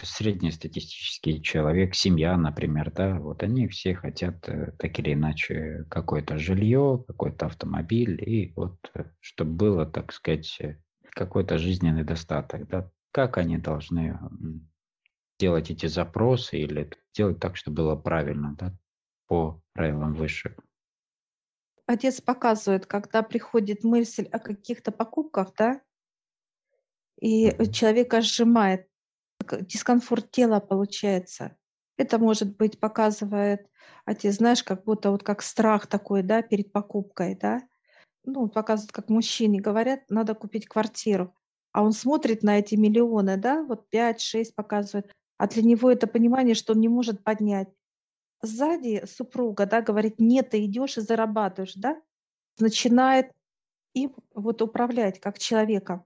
Среднестатистический 0.00 1.42
человек, 1.42 1.94
семья, 1.94 2.36
например, 2.36 2.92
да, 2.92 3.18
вот 3.18 3.42
они 3.42 3.66
все 3.66 3.94
хотят 3.94 4.48
э, 4.48 4.72
так 4.78 4.98
или 4.98 5.14
иначе 5.14 5.86
какое-то 5.90 6.38
жилье, 6.38 7.02
какой-то 7.08 7.46
автомобиль, 7.46 8.22
и 8.22 8.52
вот 8.54 8.78
э, 8.94 9.04
чтобы 9.20 9.52
было, 9.52 9.86
так 9.86 10.12
сказать, 10.12 10.60
какой-то 11.10 11.58
жизненный 11.58 12.04
достаток, 12.04 12.68
да, 12.68 12.90
как 13.10 13.38
они 13.38 13.58
должны 13.58 14.18
делать 15.38 15.70
эти 15.70 15.86
запросы 15.86 16.58
или 16.58 16.90
делать 17.14 17.38
так, 17.40 17.56
чтобы 17.56 17.76
было 17.76 17.96
правильно, 17.96 18.54
да, 18.58 18.74
по 19.26 19.62
правилам 19.72 20.14
выше. 20.14 20.56
Отец 21.86 22.20
показывает, 22.20 22.86
когда 22.86 23.22
приходит 23.22 23.82
мысль 23.82 24.26
о 24.26 24.38
каких-то 24.38 24.92
покупках, 24.92 25.52
да, 25.56 25.80
и 27.20 27.48
mm-hmm. 27.48 27.72
человека 27.72 28.20
сжимает, 28.20 28.88
дискомфорт 29.60 30.30
тела 30.30 30.60
получается. 30.60 31.56
Это 31.96 32.18
может 32.18 32.56
быть 32.56 32.78
показывает, 32.78 33.68
отец, 34.04 34.36
знаешь, 34.36 34.62
как 34.62 34.84
будто 34.84 35.10
вот 35.10 35.22
как 35.22 35.42
страх 35.42 35.86
такой, 35.86 36.22
да, 36.22 36.42
перед 36.42 36.72
покупкой, 36.72 37.34
да. 37.34 37.62
Ну, 38.24 38.48
показывает, 38.48 38.92
как 38.92 39.08
мужчине 39.08 39.60
говорят, 39.60 40.00
надо 40.10 40.34
купить 40.34 40.68
квартиру. 40.68 41.34
А 41.72 41.82
он 41.82 41.92
смотрит 41.92 42.42
на 42.42 42.58
эти 42.58 42.74
миллионы, 42.74 43.36
да, 43.36 43.62
вот 43.62 43.86
5-6 43.92 44.52
показывает, 44.54 45.12
а 45.38 45.46
для 45.46 45.62
него 45.62 45.90
это 45.90 46.06
понимание, 46.06 46.54
что 46.54 46.74
он 46.74 46.80
не 46.80 46.88
может 46.88 47.24
поднять. 47.24 47.68
Сзади 48.42 49.04
супруга, 49.06 49.66
да, 49.66 49.80
говорит, 49.80 50.16
нет, 50.18 50.50
ты 50.50 50.64
идешь 50.64 50.98
и 50.98 51.00
зарабатываешь, 51.00 51.74
да, 51.74 52.00
начинает 52.58 53.32
им 53.94 54.14
вот 54.34 54.60
управлять 54.62 55.20
как 55.20 55.38
человеком. 55.38 56.04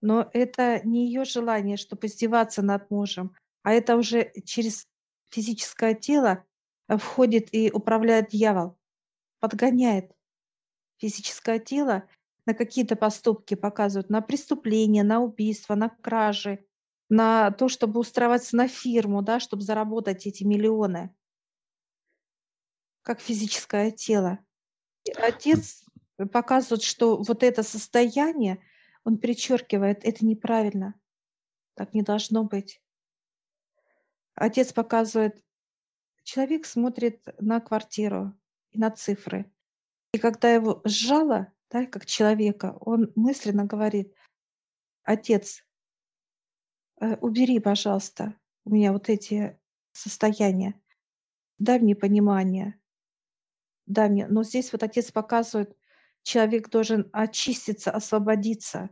Но 0.00 0.30
это 0.32 0.80
не 0.84 1.06
ее 1.06 1.24
желание, 1.24 1.76
чтобы 1.76 2.06
издеваться 2.06 2.62
над 2.62 2.90
мужем, 2.90 3.36
а 3.62 3.72
это 3.72 3.96
уже 3.96 4.32
через 4.44 4.86
физическое 5.30 5.94
тело 5.94 6.44
входит 6.88 7.52
и 7.52 7.70
управляет 7.70 8.30
дьявол, 8.30 8.78
подгоняет 9.40 10.12
физическое 10.98 11.58
тело 11.58 12.08
на 12.46 12.54
какие-то 12.54 12.96
поступки, 12.96 13.54
показывают 13.54 14.10
на 14.10 14.22
преступления, 14.22 15.02
на 15.02 15.20
убийства, 15.20 15.74
на 15.74 15.88
кражи, 15.88 16.64
на 17.10 17.50
то, 17.50 17.68
чтобы 17.68 18.00
устраиваться 18.00 18.56
на 18.56 18.68
фирму, 18.68 19.20
да, 19.20 19.40
чтобы 19.40 19.62
заработать 19.62 20.26
эти 20.26 20.44
миллионы, 20.44 21.14
как 23.02 23.20
физическое 23.20 23.90
тело. 23.90 24.38
отец 25.16 25.84
показывает, 26.32 26.82
что 26.82 27.20
вот 27.20 27.42
это 27.42 27.62
состояние, 27.64 28.62
он 29.04 29.18
перечеркивает, 29.18 30.04
это 30.04 30.24
неправильно, 30.24 30.94
так 31.74 31.94
не 31.94 32.02
должно 32.02 32.44
быть. 32.44 32.80
Отец 34.34 34.72
показывает, 34.72 35.42
человек 36.22 36.64
смотрит 36.64 37.26
на 37.40 37.60
квартиру 37.60 38.38
и 38.70 38.78
на 38.78 38.90
цифры. 38.90 39.50
И 40.12 40.18
когда 40.18 40.52
его 40.52 40.80
сжало, 40.84 41.52
да, 41.70 41.86
как 41.86 42.06
человека, 42.06 42.76
он 42.80 43.12
мысленно 43.16 43.64
говорит, 43.64 44.14
отец, 45.02 45.64
убери, 47.00 47.58
пожалуйста, 47.60 48.34
у 48.64 48.70
меня 48.70 48.92
вот 48.92 49.08
эти 49.08 49.58
состояния. 49.92 50.80
Дай 51.58 51.78
мне 51.78 51.94
понимание. 51.94 52.78
Дай 53.86 54.08
мне. 54.08 54.26
Но 54.26 54.44
здесь 54.44 54.72
вот 54.72 54.82
отец 54.82 55.10
показывает, 55.10 55.76
человек 56.22 56.68
должен 56.68 57.08
очиститься, 57.12 57.90
освободиться 57.90 58.90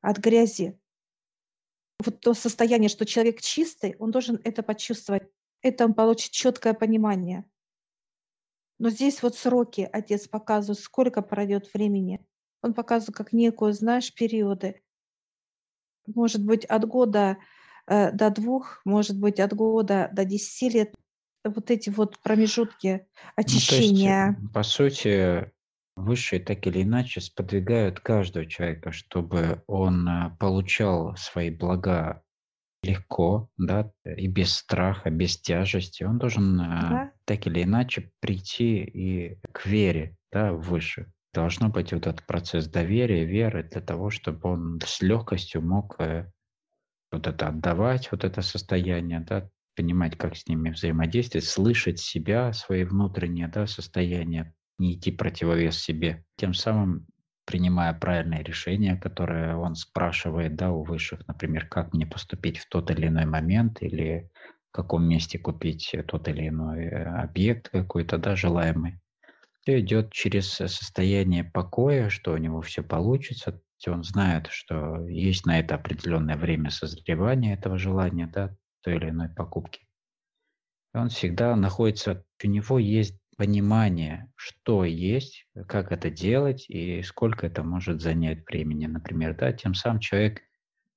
от 0.00 0.18
грязи. 0.18 0.80
Вот 1.98 2.20
то 2.20 2.32
состояние, 2.34 2.88
что 2.88 3.04
человек 3.04 3.40
чистый, 3.40 3.96
он 3.98 4.12
должен 4.12 4.40
это 4.44 4.62
почувствовать. 4.62 5.24
Это 5.62 5.84
он 5.84 5.94
получит 5.94 6.30
четкое 6.30 6.72
понимание. 6.72 7.44
Но 8.78 8.90
здесь 8.90 9.22
вот 9.22 9.36
сроки 9.36 9.88
отец 9.92 10.28
показывает, 10.28 10.78
сколько 10.78 11.20
пройдет 11.20 11.74
времени. 11.74 12.24
Он 12.62 12.74
показывает 12.74 13.16
как 13.16 13.32
некую, 13.32 13.72
знаешь, 13.72 14.14
периоды 14.14 14.80
может 16.14 16.44
быть 16.44 16.64
от 16.64 16.84
года 16.86 17.38
э, 17.86 18.12
до 18.12 18.30
двух, 18.30 18.80
может 18.84 19.18
быть 19.18 19.40
от 19.40 19.52
года 19.54 20.10
до 20.12 20.24
десяти 20.24 20.70
лет. 20.70 20.94
Вот 21.44 21.70
эти 21.70 21.90
вот 21.90 22.18
промежутки 22.18 23.06
очищения. 23.36 24.36
Ну, 24.38 24.42
есть, 24.42 24.52
по 24.52 24.62
сути, 24.62 25.52
высшие 25.96 26.40
так 26.40 26.66
или 26.66 26.82
иначе 26.82 27.20
сподвигают 27.20 28.00
каждого 28.00 28.46
человека, 28.46 28.92
чтобы 28.92 29.62
он 29.66 30.08
э, 30.08 30.36
получал 30.38 31.16
свои 31.16 31.50
блага 31.50 32.22
легко, 32.82 33.50
да, 33.56 33.90
и 34.04 34.28
без 34.28 34.54
страха, 34.54 35.10
без 35.10 35.40
тяжести. 35.40 36.04
Он 36.04 36.18
должен 36.18 36.60
э, 36.60 36.64
да. 36.64 37.12
так 37.24 37.46
или 37.46 37.62
иначе 37.62 38.10
прийти 38.20 38.82
и 38.82 39.38
к 39.52 39.66
вере, 39.66 40.16
да, 40.30 40.52
выше 40.52 41.12
должно 41.38 41.68
быть 41.68 41.92
вот 41.92 42.08
этот 42.08 42.26
процесс 42.26 42.66
доверия, 42.66 43.24
веры 43.24 43.62
для 43.62 43.80
того, 43.80 44.10
чтобы 44.10 44.40
он 44.50 44.80
с 44.84 45.00
легкостью 45.00 45.62
мог 45.62 45.94
э, 46.00 46.28
вот 47.12 47.28
это 47.28 47.46
отдавать, 47.46 48.10
вот 48.10 48.24
это 48.24 48.42
состояние, 48.42 49.20
да, 49.20 49.48
понимать, 49.76 50.18
как 50.18 50.36
с 50.36 50.48
ними 50.48 50.70
взаимодействовать, 50.70 51.46
слышать 51.46 52.00
себя, 52.00 52.52
свои 52.52 52.82
внутренние 52.82 53.46
да, 53.46 53.68
состояния, 53.68 54.52
не 54.78 54.94
идти 54.94 55.12
противовес 55.12 55.78
себе. 55.78 56.24
Тем 56.36 56.54
самым 56.54 57.06
принимая 57.44 57.94
правильное 57.94 58.42
решение, 58.42 58.96
которое 58.96 59.54
он 59.54 59.76
спрашивает 59.76 60.56
да, 60.56 60.72
у 60.72 60.82
высших, 60.82 61.24
например, 61.28 61.68
как 61.68 61.92
мне 61.92 62.04
поступить 62.04 62.58
в 62.58 62.68
тот 62.68 62.90
или 62.90 63.06
иной 63.06 63.26
момент 63.26 63.80
или 63.80 64.28
в 64.70 64.72
каком 64.72 65.08
месте 65.08 65.38
купить 65.38 65.94
тот 66.08 66.26
или 66.26 66.48
иной 66.48 66.86
э, 66.86 67.04
объект 67.04 67.68
какой-то, 67.68 68.18
да, 68.18 68.34
желаемый. 68.34 68.98
Все 69.60 69.80
идет 69.80 70.12
через 70.12 70.50
состояние 70.50 71.44
покоя, 71.44 72.08
что 72.08 72.32
у 72.32 72.36
него 72.36 72.60
все 72.62 72.82
получится. 72.82 73.60
Он 73.86 74.02
знает, 74.02 74.48
что 74.48 75.06
есть 75.06 75.46
на 75.46 75.60
это 75.60 75.76
определенное 75.76 76.36
время 76.36 76.70
созревания 76.70 77.54
этого 77.54 77.78
желания, 77.78 78.26
да, 78.26 78.56
той 78.82 78.96
или 78.96 79.10
иной 79.10 79.28
покупки. 79.28 79.86
Он 80.94 81.10
всегда 81.10 81.54
находится, 81.54 82.24
у 82.42 82.46
него 82.46 82.78
есть 82.78 83.18
понимание, 83.36 84.32
что 84.34 84.84
есть, 84.84 85.46
как 85.68 85.92
это 85.92 86.10
делать 86.10 86.68
и 86.68 87.02
сколько 87.02 87.46
это 87.46 87.62
может 87.62 88.00
занять 88.00 88.44
времени, 88.48 88.86
например, 88.86 89.36
да, 89.36 89.52
тем 89.52 89.74
самым 89.74 90.00
человек 90.00 90.40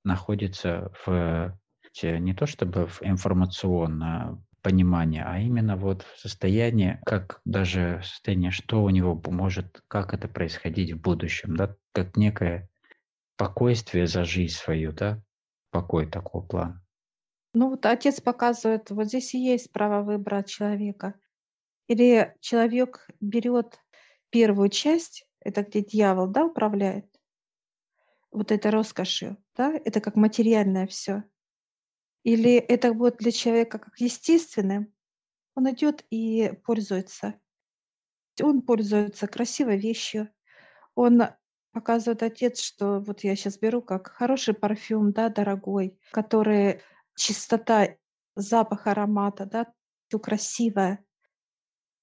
находится 0.02 0.92
в 1.06 1.56
не 2.02 2.34
то 2.34 2.46
чтобы 2.46 2.86
в 2.86 3.02
информационном 3.02 4.46
понимании, 4.62 5.22
а 5.24 5.38
именно 5.38 5.76
вот 5.76 6.02
в 6.02 6.20
состоянии, 6.20 7.00
как 7.04 7.40
даже 7.44 8.00
состояние, 8.04 8.50
что 8.50 8.82
у 8.82 8.90
него 8.90 9.20
может, 9.26 9.82
как 9.88 10.14
это 10.14 10.28
происходить 10.28 10.92
в 10.92 11.00
будущем, 11.00 11.56
да, 11.56 11.76
как 11.92 12.16
некое 12.16 12.68
спокойствие 13.34 14.06
за 14.06 14.24
жизнь 14.24 14.54
свою, 14.54 14.92
да, 14.92 15.22
покой 15.70 16.06
такого 16.06 16.42
плана. 16.42 16.84
Ну 17.54 17.70
вот 17.70 17.84
отец 17.84 18.20
показывает, 18.20 18.90
вот 18.90 19.06
здесь 19.06 19.34
и 19.34 19.38
есть 19.38 19.72
право 19.72 20.02
выбора 20.02 20.42
человека. 20.42 21.14
Или 21.88 22.34
человек 22.40 23.08
берет 23.20 23.78
первую 24.30 24.70
часть, 24.70 25.26
это 25.40 25.62
где 25.62 25.82
дьявол, 25.82 26.28
да, 26.28 26.44
управляет, 26.44 27.06
вот 28.30 28.50
это 28.50 28.70
роскошью, 28.70 29.36
да, 29.56 29.74
это 29.84 30.00
как 30.00 30.16
материальное 30.16 30.86
все. 30.86 31.24
Или 32.24 32.56
это 32.56 32.94
будет 32.94 33.16
для 33.16 33.32
человека 33.32 33.78
как 33.78 33.98
естественным, 33.98 34.92
он 35.54 35.70
идет 35.70 36.04
и 36.10 36.52
пользуется. 36.64 37.34
Он 38.40 38.62
пользуется 38.62 39.26
красивой 39.26 39.78
вещью. 39.78 40.30
Он 40.94 41.22
показывает 41.72 42.22
отец, 42.22 42.60
что 42.60 43.00
вот 43.00 43.24
я 43.24 43.34
сейчас 43.36 43.58
беру 43.58 43.82
как 43.82 44.08
хороший 44.08 44.54
парфюм, 44.54 45.12
да, 45.12 45.28
дорогой, 45.28 45.98
который 46.10 46.80
чистота, 47.16 47.96
запах 48.34 48.86
аромата, 48.86 49.44
да, 49.46 49.72
все 50.08 50.18
красивое, 50.18 51.04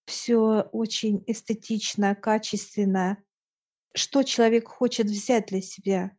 все 0.06 0.62
очень 0.72 1.24
эстетичное, 1.28 2.16
качественное. 2.16 3.24
Что 3.96 4.24
человек 4.24 4.68
хочет 4.68 5.08
взять 5.08 5.48
для 5.48 5.62
себя? 5.62 6.12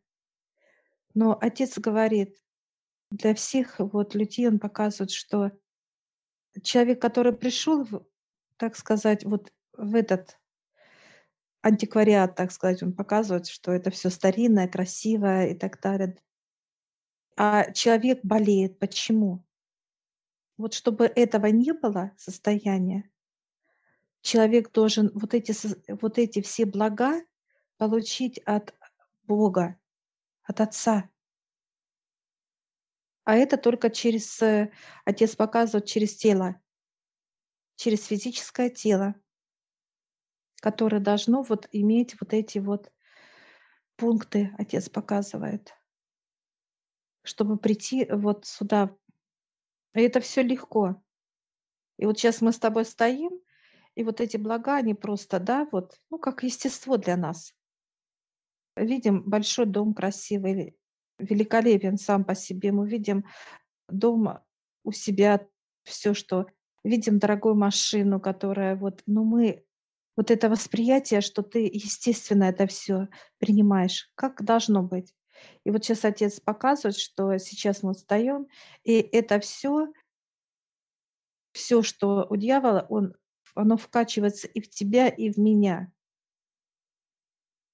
Но 1.13 1.37
отец 1.39 1.77
говорит, 1.77 2.37
для 3.11 3.35
всех 3.35 3.75
вот 3.79 4.15
людей 4.15 4.47
он 4.47 4.57
показывает, 4.57 5.11
что 5.11 5.51
человек, 6.63 7.01
который 7.01 7.33
пришел, 7.33 7.85
так 8.57 8.75
сказать, 8.75 9.25
вот 9.25 9.51
в 9.73 9.95
этот 9.95 10.39
антиквариат, 11.61 12.35
так 12.35 12.51
сказать, 12.51 12.81
он 12.81 12.93
показывает, 12.93 13.47
что 13.47 13.71
это 13.71 13.91
все 13.91 14.09
старинное, 14.09 14.67
красивое 14.67 15.49
и 15.49 15.55
так 15.57 15.79
далее. 15.81 16.17
А 17.35 17.71
человек 17.71 18.21
болеет. 18.23 18.79
Почему? 18.79 19.45
Вот 20.57 20.73
чтобы 20.73 21.05
этого 21.05 21.47
не 21.47 21.73
было 21.73 22.11
состояния, 22.17 23.09
человек 24.21 24.71
должен 24.71 25.11
вот 25.13 25.33
эти, 25.33 25.53
вот 26.01 26.17
эти 26.17 26.41
все 26.41 26.65
блага 26.65 27.21
получить 27.77 28.37
от 28.39 28.73
Бога, 29.23 29.77
от 30.43 30.61
Отца. 30.61 31.10
А 33.31 33.35
это 33.37 33.55
только 33.55 33.89
через, 33.89 34.41
э, 34.41 34.73
Отец 35.05 35.37
показывает 35.37 35.85
через 35.85 36.17
тело, 36.17 36.61
через 37.77 38.03
физическое 38.05 38.69
тело, 38.69 39.15
которое 40.61 40.99
должно 40.99 41.41
вот 41.41 41.69
иметь 41.71 42.19
вот 42.19 42.33
эти 42.33 42.57
вот 42.57 42.91
пункты, 43.95 44.53
Отец 44.57 44.89
показывает, 44.89 45.73
чтобы 47.23 47.57
прийти 47.57 48.05
вот 48.11 48.45
сюда. 48.45 48.93
И 49.93 50.01
это 50.01 50.19
все 50.19 50.43
легко. 50.43 51.01
И 51.99 52.05
вот 52.05 52.19
сейчас 52.19 52.41
мы 52.41 52.51
с 52.51 52.59
тобой 52.59 52.83
стоим, 52.83 53.39
и 53.95 54.03
вот 54.03 54.19
эти 54.19 54.35
блага, 54.35 54.75
они 54.75 54.93
просто, 54.93 55.39
да, 55.39 55.69
вот, 55.71 56.01
ну, 56.09 56.19
как 56.19 56.43
естество 56.43 56.97
для 56.97 57.15
нас. 57.15 57.55
Видим 58.75 59.23
большой 59.23 59.67
дом 59.67 59.93
красивый, 59.93 60.75
великолепен 61.21 61.97
сам 61.97 62.23
по 62.23 62.35
себе. 62.35 62.71
Мы 62.71 62.87
видим 62.87 63.25
дом 63.87 64.39
у 64.83 64.91
себя, 64.91 65.47
все, 65.83 66.13
что 66.13 66.47
видим 66.83 67.19
дорогую 67.19 67.55
машину, 67.55 68.19
которая 68.19 68.75
вот, 68.75 69.03
ну 69.05 69.23
мы 69.23 69.63
вот 70.15 70.31
это 70.31 70.49
восприятие, 70.49 71.21
что 71.21 71.41
ты 71.41 71.59
естественно 71.65 72.45
это 72.45 72.67
все 72.67 73.07
принимаешь, 73.37 74.11
как 74.15 74.43
должно 74.43 74.83
быть. 74.83 75.13
И 75.63 75.71
вот 75.71 75.83
сейчас 75.83 76.05
отец 76.05 76.39
показывает, 76.39 76.97
что 76.97 77.37
сейчас 77.37 77.81
мы 77.83 77.93
встаем, 77.93 78.47
и 78.83 78.93
это 78.99 79.39
все, 79.39 79.87
все, 81.51 81.81
что 81.81 82.27
у 82.29 82.35
дьявола, 82.35 82.85
он, 82.89 83.15
оно 83.55 83.77
вкачивается 83.77 84.47
и 84.47 84.61
в 84.61 84.69
тебя, 84.69 85.07
и 85.07 85.31
в 85.31 85.37
меня. 85.37 85.91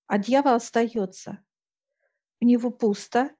А 0.07 0.17
дьявол 0.17 0.53
остается. 0.53 1.43
У 2.39 2.45
него 2.45 2.69
пусто, 2.69 3.35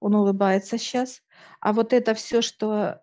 он 0.00 0.14
улыбается 0.14 0.78
сейчас. 0.78 1.22
А 1.60 1.72
вот 1.72 1.92
это 1.92 2.14
все, 2.14 2.42
что 2.42 3.02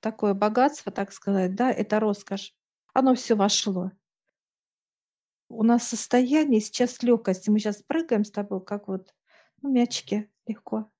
такое 0.00 0.34
богатство, 0.34 0.92
так 0.92 1.12
сказать, 1.12 1.54
да, 1.54 1.70
это 1.70 2.00
роскошь, 2.00 2.54
оно 2.92 3.14
все 3.14 3.34
вошло. 3.34 3.92
У 5.48 5.62
нас 5.62 5.88
состояние 5.88 6.60
сейчас 6.60 7.02
легкости. 7.02 7.50
Мы 7.50 7.60
сейчас 7.60 7.82
прыгаем 7.82 8.24
с 8.24 8.30
тобой, 8.30 8.64
как 8.64 8.88
вот 8.88 9.14
ну, 9.62 9.72
мячики, 9.72 10.30
легко. 10.46 10.90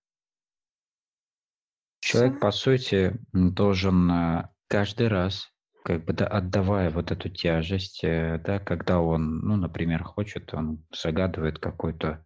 Человек, 2.01 2.35
Всё. 2.35 2.41
по 2.41 2.51
сути, 2.53 3.21
должен 3.33 4.11
э, 4.11 4.49
каждый 4.69 5.09
раз, 5.09 5.53
как 5.83 6.05
бы 6.05 6.13
да, 6.13 6.27
отдавая 6.29 6.91
вот 6.91 7.11
эту 7.11 7.29
тяжесть, 7.29 8.05
э, 8.05 8.41
да, 8.45 8.61
когда 8.61 9.01
он, 9.01 9.41
ну, 9.41 9.57
например, 9.57 10.05
хочет, 10.05 10.55
он 10.55 10.85
загадывает 10.93 11.59
какой-то 11.59 12.25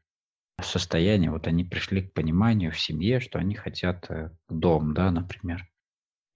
состояние, 0.62 1.30
вот 1.30 1.46
они 1.46 1.64
пришли 1.64 2.02
к 2.02 2.12
пониманию 2.12 2.72
в 2.72 2.80
семье, 2.80 3.20
что 3.20 3.38
они 3.38 3.54
хотят 3.54 4.10
э, 4.10 4.30
дом, 4.48 4.94
да, 4.94 5.10
например. 5.10 5.66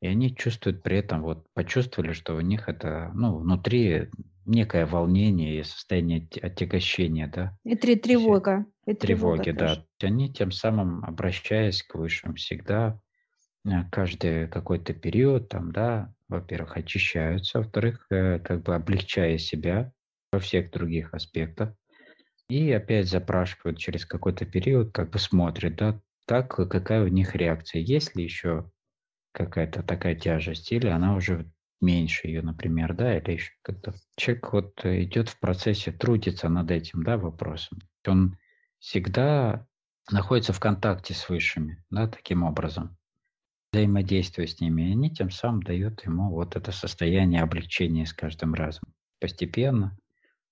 И 0.00 0.06
они 0.06 0.34
чувствуют 0.34 0.82
при 0.82 0.98
этом, 0.98 1.22
вот 1.22 1.46
почувствовали, 1.54 2.12
что 2.12 2.34
у 2.34 2.40
них 2.40 2.68
это, 2.68 3.10
ну, 3.14 3.38
внутри 3.38 4.10
некое 4.44 4.86
волнение 4.86 5.60
и 5.60 5.64
состояние 5.64 6.28
отягощения, 6.42 7.28
да. 7.28 7.56
И 7.64 7.74
три 7.74 7.96
тревога. 7.96 8.66
И 8.86 8.94
тревоги, 8.94 9.50
да. 9.50 9.68
Тоже. 9.68 9.86
Они 10.02 10.32
тем 10.32 10.50
самым, 10.50 11.04
обращаясь 11.04 11.82
к 11.82 11.94
высшим, 11.94 12.34
всегда 12.34 13.00
э, 13.64 13.70
каждый 13.90 14.48
какой-то 14.48 14.92
период 14.92 15.48
там, 15.48 15.72
да, 15.72 16.12
во-первых, 16.28 16.76
очищаются, 16.76 17.58
во-вторых, 17.58 18.06
э, 18.10 18.38
как 18.40 18.62
бы 18.62 18.74
облегчая 18.74 19.38
себя 19.38 19.92
во 20.32 20.38
всех 20.38 20.70
других 20.70 21.14
аспектах, 21.14 21.74
и 22.48 22.70
опять 22.72 23.08
запрашивают 23.08 23.78
через 23.78 24.04
какой-то 24.04 24.44
период, 24.44 24.92
как 24.92 25.10
бы 25.10 25.18
смотрят, 25.18 25.76
да, 25.76 26.00
так, 26.26 26.54
какая 26.54 27.04
у 27.04 27.08
них 27.08 27.34
реакция. 27.34 27.80
Есть 27.80 28.16
ли 28.16 28.24
еще 28.24 28.70
какая-то 29.32 29.82
такая 29.82 30.14
тяжесть, 30.14 30.70
или 30.72 30.86
она 30.86 31.14
уже 31.14 31.50
меньше 31.80 32.28
ее, 32.28 32.42
например, 32.42 32.94
да, 32.94 33.18
или 33.18 33.32
еще 33.32 33.52
как-то. 33.62 33.94
Человек 34.16 34.52
вот 34.52 34.84
идет 34.84 35.28
в 35.28 35.38
процессе, 35.38 35.92
трудится 35.92 36.48
над 36.48 36.70
этим, 36.70 37.02
да, 37.02 37.18
вопросом. 37.18 37.78
Он 38.06 38.38
всегда 38.78 39.66
находится 40.10 40.52
в 40.52 40.60
контакте 40.60 41.14
с 41.14 41.28
высшими, 41.28 41.82
да, 41.90 42.06
таким 42.06 42.42
образом, 42.42 42.96
взаимодействуя 43.72 44.46
с 44.46 44.60
ними, 44.60 44.82
и 44.82 44.92
они 44.92 45.10
тем 45.10 45.30
самым 45.30 45.62
дают 45.62 46.04
ему 46.04 46.30
вот 46.30 46.56
это 46.56 46.72
состояние 46.72 47.42
облегчения 47.42 48.06
с 48.06 48.12
каждым 48.12 48.54
разом. 48.54 48.84
Постепенно 49.20 49.96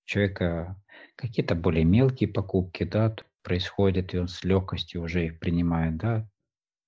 человека 0.05 0.81
какие-то 1.15 1.55
более 1.55 1.85
мелкие 1.85 2.29
покупки, 2.29 2.83
да, 2.83 3.15
происходят, 3.43 4.13
и 4.13 4.17
он 4.17 4.27
с 4.27 4.43
легкостью 4.43 5.01
уже 5.01 5.25
их 5.25 5.39
принимает, 5.39 5.97
да, 5.97 6.29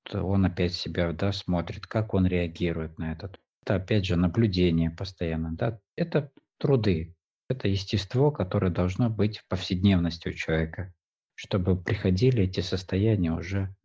то 0.04 0.24
он 0.24 0.46
опять 0.46 0.74
себя, 0.74 1.12
да, 1.12 1.32
смотрит, 1.32 1.86
как 1.88 2.14
он 2.14 2.26
реагирует 2.26 2.98
на 2.98 3.12
это. 3.12 3.32
Это 3.64 3.76
опять 3.76 4.06
же 4.06 4.16
наблюдение 4.16 4.92
постоянно, 4.92 5.52
да, 5.54 5.80
это 5.96 6.32
труды, 6.58 7.16
это 7.50 7.68
естество, 7.68 8.32
которое 8.32 8.72
должно 8.72 9.10
быть 9.10 9.40
в 9.40 9.48
повседневности 9.48 10.30
у 10.30 10.34
человека, 10.34 10.94
чтобы 11.36 11.82
приходили 11.82 12.44
эти 12.44 12.62
состояния 12.62 13.32
уже 13.32 13.76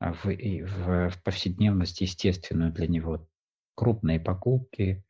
в, 0.00 0.24
в, 0.24 1.10
в 1.10 1.22
повседневность 1.22 2.00
естественную 2.00 2.72
для 2.72 2.86
него. 2.86 3.28
Крупные 3.74 4.18
покупки, 4.18 5.04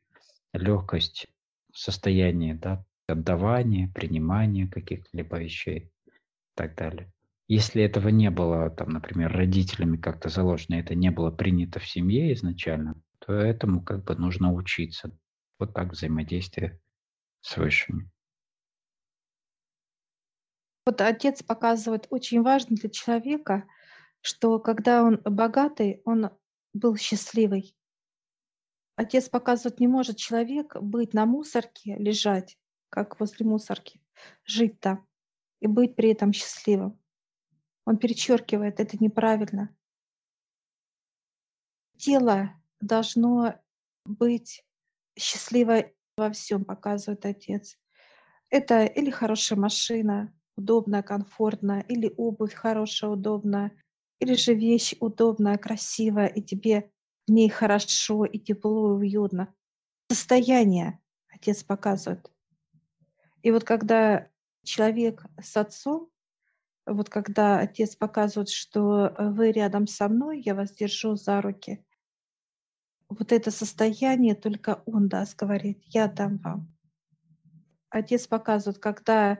легкость 0.53 1.27
состояния, 1.73 2.55
да, 2.55 2.85
отдавание, 3.11 3.89
принимание 3.89 4.67
каких-либо 4.67 5.39
вещей 5.39 5.91
и 6.07 6.11
так 6.55 6.75
далее. 6.75 7.11
Если 7.47 7.83
этого 7.83 8.07
не 8.07 8.29
было, 8.29 8.69
там, 8.69 8.89
например, 8.89 9.31
родителями 9.33 9.97
как-то 9.97 10.29
заложено, 10.29 10.75
это 10.75 10.95
не 10.95 11.11
было 11.11 11.31
принято 11.31 11.79
в 11.79 11.87
семье 11.87 12.33
изначально, 12.33 12.95
то 13.19 13.33
этому 13.33 13.83
как 13.83 14.05
бы 14.05 14.15
нужно 14.15 14.53
учиться. 14.53 15.11
Вот 15.59 15.73
так 15.73 15.91
взаимодействие 15.91 16.79
с 17.41 17.57
высшими. 17.57 18.09
Вот 20.85 21.01
отец 21.01 21.43
показывает, 21.43 22.07
очень 22.09 22.41
важно 22.41 22.75
для 22.75 22.89
человека, 22.89 23.67
что 24.21 24.59
когда 24.59 25.03
он 25.03 25.21
богатый, 25.23 26.01
он 26.05 26.31
был 26.73 26.95
счастливый. 26.95 27.75
Отец 28.95 29.29
показывает, 29.29 29.79
не 29.79 29.87
может 29.87 30.17
человек 30.17 30.75
быть 30.81 31.13
на 31.13 31.25
мусорке, 31.25 31.97
лежать, 31.97 32.57
как 32.91 33.19
возле 33.19 33.45
мусорки, 33.45 33.99
жить 34.45 34.79
там 34.79 35.07
и 35.61 35.67
быть 35.67 35.95
при 35.95 36.11
этом 36.11 36.33
счастливым. 36.33 36.99
Он 37.85 37.97
перечеркивает, 37.97 38.79
это 38.79 38.97
неправильно. 38.99 39.75
Тело 41.97 42.53
должно 42.79 43.55
быть 44.05 44.63
счастливо 45.17 45.85
во 46.17 46.31
всем, 46.31 46.65
показывает 46.65 47.25
отец. 47.25 47.77
Это 48.49 48.85
или 48.85 49.09
хорошая 49.09 49.57
машина, 49.57 50.33
удобная, 50.57 51.03
комфортная, 51.03 51.81
или 51.81 52.13
обувь 52.17 52.53
хорошая, 52.53 53.11
удобная, 53.11 53.71
или 54.19 54.33
же 54.33 54.53
вещь 54.53 54.95
удобная, 54.99 55.57
красивая, 55.57 56.27
и 56.27 56.41
тебе 56.41 56.91
в 57.27 57.31
ней 57.31 57.49
хорошо, 57.49 58.25
и 58.25 58.37
тепло, 58.39 58.89
и 58.89 59.05
уютно. 59.05 59.53
Состояние 60.09 60.99
отец 61.29 61.63
показывает. 61.63 62.29
И 63.41 63.51
вот 63.51 63.63
когда 63.63 64.29
человек 64.63 65.23
с 65.41 65.57
отцом, 65.57 66.09
вот 66.85 67.09
когда 67.09 67.59
отец 67.59 67.95
показывает, 67.95 68.49
что 68.49 69.15
вы 69.17 69.51
рядом 69.51 69.87
со 69.87 70.07
мной, 70.07 70.41
я 70.41 70.55
вас 70.55 70.71
держу 70.71 71.15
за 71.15 71.41
руки, 71.41 71.83
вот 73.09 73.31
это 73.31 73.51
состояние 73.51 74.35
только 74.35 74.81
он 74.85 75.09
даст, 75.09 75.37
говорит, 75.37 75.81
я 75.85 76.07
дам 76.07 76.37
вам. 76.37 76.73
Отец 77.89 78.25
показывает, 78.25 78.79
когда 78.79 79.39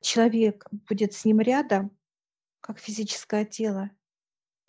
человек 0.00 0.66
будет 0.70 1.12
с 1.12 1.24
ним 1.24 1.40
рядом, 1.40 1.96
как 2.60 2.78
физическое 2.78 3.44
тело, 3.44 3.90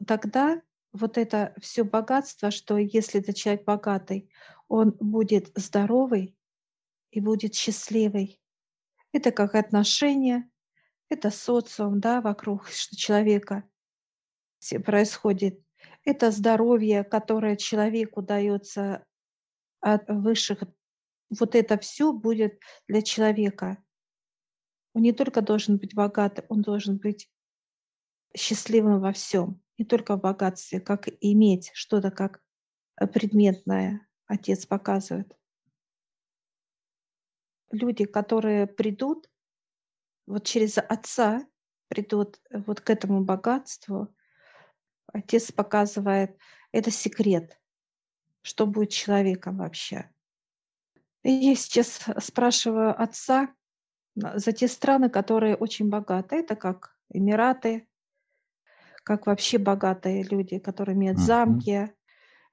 тогда 0.05 0.61
вот 0.91 1.17
это 1.17 1.55
все 1.59 1.83
богатство, 1.83 2.51
что 2.51 2.77
если 2.77 3.21
это 3.21 3.33
человек 3.33 3.65
богатый, 3.65 4.29
он 4.67 4.91
будет 4.99 5.51
здоровый 5.55 6.37
и 7.09 7.19
будет 7.19 7.55
счастливый. 7.55 8.39
Это 9.13 9.32
как 9.32 9.56
отношения, 9.56 10.49
это 11.08 11.30
социум, 11.30 11.99
да, 11.99 12.19
вокруг 12.19 12.69
человека 12.69 13.63
происходит. 14.84 15.62
Это 16.04 16.32
здоровье, 16.32 17.04
которое 17.04 17.56
человеку 17.56 18.21
дается 18.21 19.06
от 19.80 20.10
высших. 20.10 20.63
Вот 21.30 21.56
это 21.56 21.78
все 21.78 22.12
будет 22.12 22.60
для 22.88 23.02
человека. 23.02 23.78
Он 24.93 25.04
не 25.04 25.13
только 25.13 25.41
должен 25.41 25.78
быть 25.78 25.93
богат, 25.93 26.43
он 26.49 26.62
должен 26.62 26.97
быть 26.97 27.30
счастливым 28.36 28.99
во 28.99 29.13
всем, 29.13 29.62
не 29.78 29.86
только 29.86 30.15
в 30.15 30.21
богатстве, 30.21 30.80
как 30.80 31.08
иметь 31.21 31.71
что-то 31.73 32.10
как 32.12 32.41
предметное, 33.13 34.08
отец 34.26 34.65
показывает. 34.65 35.36
Люди, 37.73 38.05
которые 38.05 38.67
придут, 38.67 39.29
вот 40.27 40.45
через 40.45 40.77
отца 40.77 41.45
придут 41.88 42.39
э, 42.49 42.59
вот 42.59 42.81
к 42.81 42.89
этому 42.89 43.23
богатству, 43.23 44.15
отец 45.07 45.51
показывает, 45.51 46.38
это 46.71 46.91
секрет, 46.91 47.59
что 48.43 48.67
будет 48.67 48.91
человеком 48.91 49.57
вообще. 49.57 50.12
И 51.23 51.31
я 51.31 51.55
сейчас 51.55 51.99
спрашиваю 52.19 53.01
отца 53.01 53.53
за 54.15 54.51
те 54.51 54.67
страны, 54.67 55.09
которые 55.09 55.55
очень 55.55 55.89
богаты. 55.89 56.36
Это 56.36 56.55
как 56.55 56.95
Эмираты, 57.09 57.88
как 59.03 59.25
вообще 59.25 59.57
богатые 59.57 60.23
люди, 60.23 60.59
которые 60.59 60.95
имеют 60.95 61.17
замки. 61.17 61.91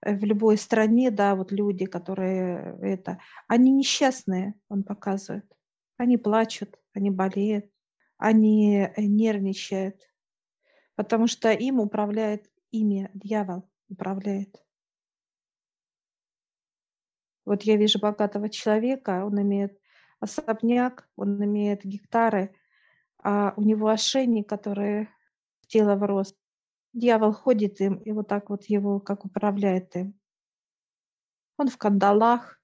Э, 0.03 0.15
В 0.15 0.25
любой 0.25 0.57
стране, 0.57 1.11
да, 1.11 1.35
вот 1.35 1.53
люди, 1.53 1.87
которые 1.87 2.79
это, 2.81 3.19
они 3.49 3.71
несчастные, 3.73 4.55
он 4.69 4.83
показывает. 4.83 5.47
Они 5.97 6.17
плачут, 6.17 6.79
они 6.95 7.11
болеют, 7.11 7.67
они 8.17 8.79
э, 8.79 8.93
нервничают, 8.97 9.97
потому 10.95 11.27
что 11.27 11.53
им 11.53 11.81
управляет 11.81 12.51
имя, 12.71 13.11
дьявол 13.15 13.69
управляет. 13.89 14.63
Вот 17.45 17.63
я 17.63 17.77
вижу 17.77 17.99
богатого 17.99 18.49
человека, 18.49 19.25
он 19.25 19.41
имеет 19.43 19.79
особняк, 20.21 21.09
он 21.17 21.43
имеет 21.45 21.85
гектары, 21.85 22.55
а 23.23 23.55
у 23.57 23.63
него 23.63 23.89
ошейник, 23.89 24.49
который 24.49 25.09
в 25.63 25.67
тело 25.67 25.97
врос. 25.97 26.35
Дьявол 26.93 27.33
ходит 27.33 27.81
им 27.81 27.97
и 27.97 28.13
вот 28.13 28.29
так 28.29 28.51
вот 28.51 28.65
его 28.65 29.01
как 29.01 29.25
управляет 29.25 29.95
им. 29.97 30.19
Он 31.57 31.69
в 31.69 31.79
кандалах, 31.79 32.61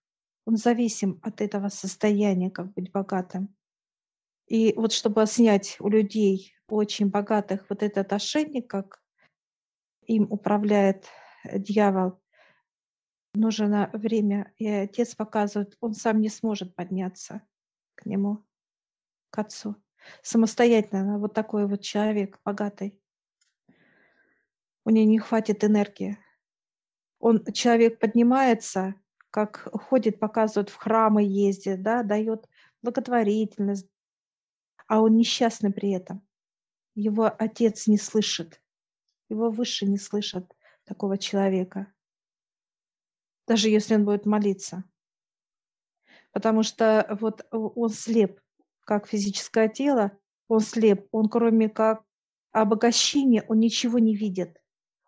он 0.47 0.57
зависим 0.57 1.21
от 1.23 1.41
этого 1.41 1.69
состояния, 1.69 2.51
как 2.51 2.73
быть 2.73 2.91
богатым. 2.91 3.55
И 4.47 4.73
вот 4.75 4.93
чтобы 4.93 5.27
снять 5.27 5.77
у 5.81 5.89
людей 5.89 6.55
очень 6.69 7.11
богатых 7.11 7.67
вот 7.69 7.83
этот 7.83 8.13
ошейник, 8.13 8.69
как 8.69 9.03
им 10.07 10.27
управляет 10.31 11.07
э, 11.45 11.59
дьявол, 11.59 12.21
нужно 13.35 13.91
время. 13.93 14.53
И 14.59 14.69
отец 14.69 15.15
показывает, 15.15 15.77
он 15.81 15.95
сам 15.95 16.21
не 16.21 16.29
сможет 16.29 16.75
подняться 16.75 17.43
к 17.95 18.07
нему, 18.07 18.45
к 19.31 19.39
отцу. 19.39 19.77
Самостоятельно, 20.23 21.19
вот 21.19 21.35
такой 21.35 21.67
вот 21.67 21.83
человек 21.83 22.39
богатый. 22.45 23.01
У 24.87 24.91
него 24.91 25.11
не 25.11 25.19
хватит 25.19 25.65
энергии. 25.65 26.17
Он, 27.19 27.45
человек 27.53 27.99
поднимается, 27.99 28.95
как 29.31 29.69
ходит, 29.83 30.21
показывает, 30.21 30.71
в 30.71 30.77
храмы 30.77 31.25
ездит, 31.25 31.83
да, 31.83 32.05
дает 32.05 32.49
благотворительность, 32.83 33.89
а 34.87 35.03
он 35.03 35.17
несчастный 35.17 35.73
при 35.73 35.91
этом. 35.91 36.25
Его 36.95 37.25
отец 37.27 37.89
не 37.89 37.99
слышит, 37.99 38.63
его 39.29 39.51
выше 39.51 39.87
не 39.87 39.99
слышат 39.99 40.57
такого 40.85 41.19
человека, 41.19 41.93
даже 43.49 43.69
если 43.69 43.97
он 43.97 44.05
будет 44.05 44.25
молиться. 44.25 44.85
Потому 46.31 46.63
что 46.63 47.19
вот 47.21 47.45
он 47.51 47.89
слеп, 47.89 48.41
как 48.85 49.09
физическое 49.09 49.69
тело, 49.69 50.17
он 50.47 50.61
слеп, 50.61 51.09
он 51.11 51.29
кроме 51.29 51.69
как 51.69 52.05
обогащения, 52.53 53.45
он 53.49 53.59
ничего 53.59 53.99
не 53.99 54.15
видит. 54.15 54.61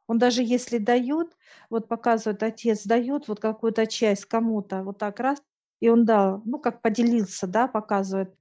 Он 0.09 0.19
даже 0.19 0.43
если 0.43 0.79
дает, 0.79 1.37
вот 1.71 1.87
показывает 1.87 2.43
отец, 2.43 2.85
дает 2.85 3.29
вот 3.29 3.41
какую-то 3.41 3.87
часть 3.87 4.25
кому-то, 4.25 4.83
вот 4.83 4.99
так 4.99 5.21
раз, 5.21 5.41
и 5.81 5.91
он 5.91 6.05
дал, 6.05 6.43
ну 6.45 6.59
как 6.59 6.83
поделился, 6.83 7.47
да, 7.47 7.69
показывает, 7.69 8.35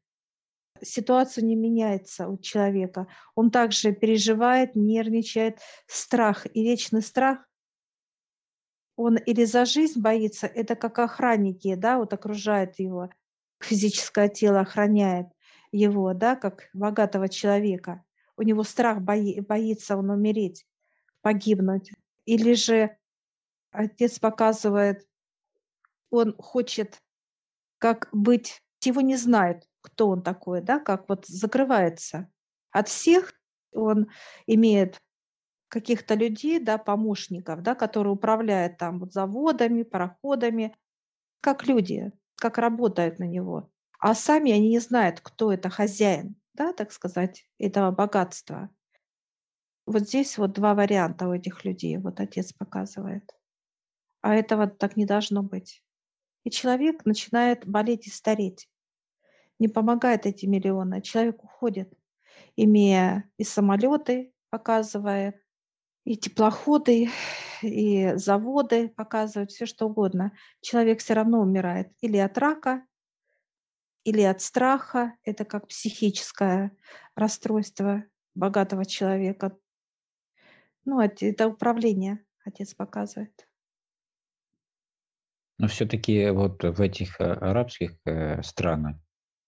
ситуация 0.82 1.44
не 1.44 1.56
меняется 1.56 2.30
у 2.30 2.38
человека. 2.38 3.08
Он 3.36 3.52
также 3.52 3.92
переживает, 3.92 4.76
нервничает, 4.76 5.60
страх. 5.88 6.48
И 6.54 6.64
вечный 6.64 7.02
страх, 7.02 7.46
он 8.96 9.18
или 9.18 9.44
за 9.44 9.66
жизнь 9.66 10.00
боится, 10.00 10.48
это 10.48 10.76
как 10.76 10.98
охранники, 11.00 11.76
да, 11.76 12.00
вот 12.00 12.14
окружает 12.14 12.80
его, 12.80 13.10
физическое 13.60 14.30
тело 14.30 14.62
охраняет 14.62 15.28
его, 15.74 16.14
да, 16.14 16.38
как 16.38 16.70
богатого 16.74 17.28
человека. 17.28 18.04
У 18.38 18.44
него 18.44 18.64
страх, 18.64 19.02
бои, 19.02 19.42
боится 19.42 19.98
он 19.98 20.10
умереть, 20.10 20.66
погибнуть. 21.22 21.92
Или 22.26 22.54
же 22.54 22.98
отец 23.72 24.20
показывает, 24.20 25.08
он 26.10 26.36
хочет 26.38 27.02
как 27.78 28.10
быть, 28.12 28.62
его 28.84 29.02
не 29.02 29.16
знают, 29.16 29.68
кто 29.82 30.10
он 30.10 30.22
такой, 30.22 30.62
да, 30.62 30.80
как 30.80 31.10
вот 31.10 31.26
закрывается 31.28 32.30
от 32.72 32.88
всех, 32.88 33.34
он 33.72 34.08
имеет 34.46 35.02
каких-то 35.70 36.16
людей, 36.16 36.60
да, 36.60 36.78
помощников, 36.78 37.62
да, 37.62 37.76
которые 37.76 38.14
управляют 38.14 38.78
там 38.78 39.00
вот 39.00 39.14
заводами, 39.14 39.84
пароходами, 39.84 40.76
как 41.42 41.68
люди, 41.68 42.12
как 42.36 42.58
работают 42.58 43.20
на 43.20 43.26
него. 43.26 43.70
А 44.00 44.16
сами 44.16 44.52
они 44.52 44.70
не 44.70 44.80
знают, 44.80 45.22
кто 45.22 45.52
это 45.52 45.70
хозяин, 45.70 46.36
да, 46.54 46.74
так 46.74 46.92
сказать, 46.92 47.46
этого 47.60 47.92
богатства. 47.92 48.70
Вот 49.88 50.02
здесь 50.02 50.38
вот 50.38 50.52
два 50.52 50.76
варианта 50.76 51.30
у 51.30 51.34
этих 51.34 51.64
людей, 51.64 51.98
вот 51.98 52.20
отец 52.20 52.52
показывает. 52.52 53.24
А 54.22 54.36
этого 54.36 54.68
так 54.68 54.98
не 54.98 55.06
должно 55.06 55.44
быть. 55.44 55.82
И 56.44 56.52
человек 56.52 57.06
начинает 57.06 57.66
болеть 57.66 58.06
и 58.06 58.10
стареть. 58.10 58.70
Не 59.60 59.70
помогает 59.70 60.26
эти 60.26 60.46
миллионы, 60.46 60.96
а 60.96 61.02
человек 61.02 61.42
уходит, 61.42 61.92
имея 62.58 63.30
и 63.38 63.46
самолеты, 63.46 64.34
показывая, 64.50 65.42
и 66.04 66.18
теплоходы, 66.18 67.10
и 67.62 68.12
заводы 68.16 68.90
показывают, 68.90 69.52
все 69.52 69.66
что 69.66 69.88
угодно. 69.88 70.34
Человек 70.60 71.00
все 71.00 71.14
равно 71.14 71.40
умирает 71.40 71.94
или 72.02 72.18
от 72.18 72.38
рака, 72.38 72.86
или 74.04 74.22
от 74.22 74.42
страха. 74.42 75.16
Это 75.24 75.46
как 75.46 75.68
психическое 75.70 76.76
расстройство 77.16 78.04
богатого 78.36 78.86
человека. 78.86 79.58
Ну, 80.88 81.02
это 81.02 81.48
управление, 81.50 82.24
отец 82.46 82.74
показывает. 82.74 83.46
Но 85.60 85.68
все-таки 85.68 86.30
вот 86.30 86.64
в 86.64 86.80
этих 86.80 87.20
э, 87.20 87.26
арабских 87.26 87.98
э, 88.06 88.42
странах, 88.42 88.96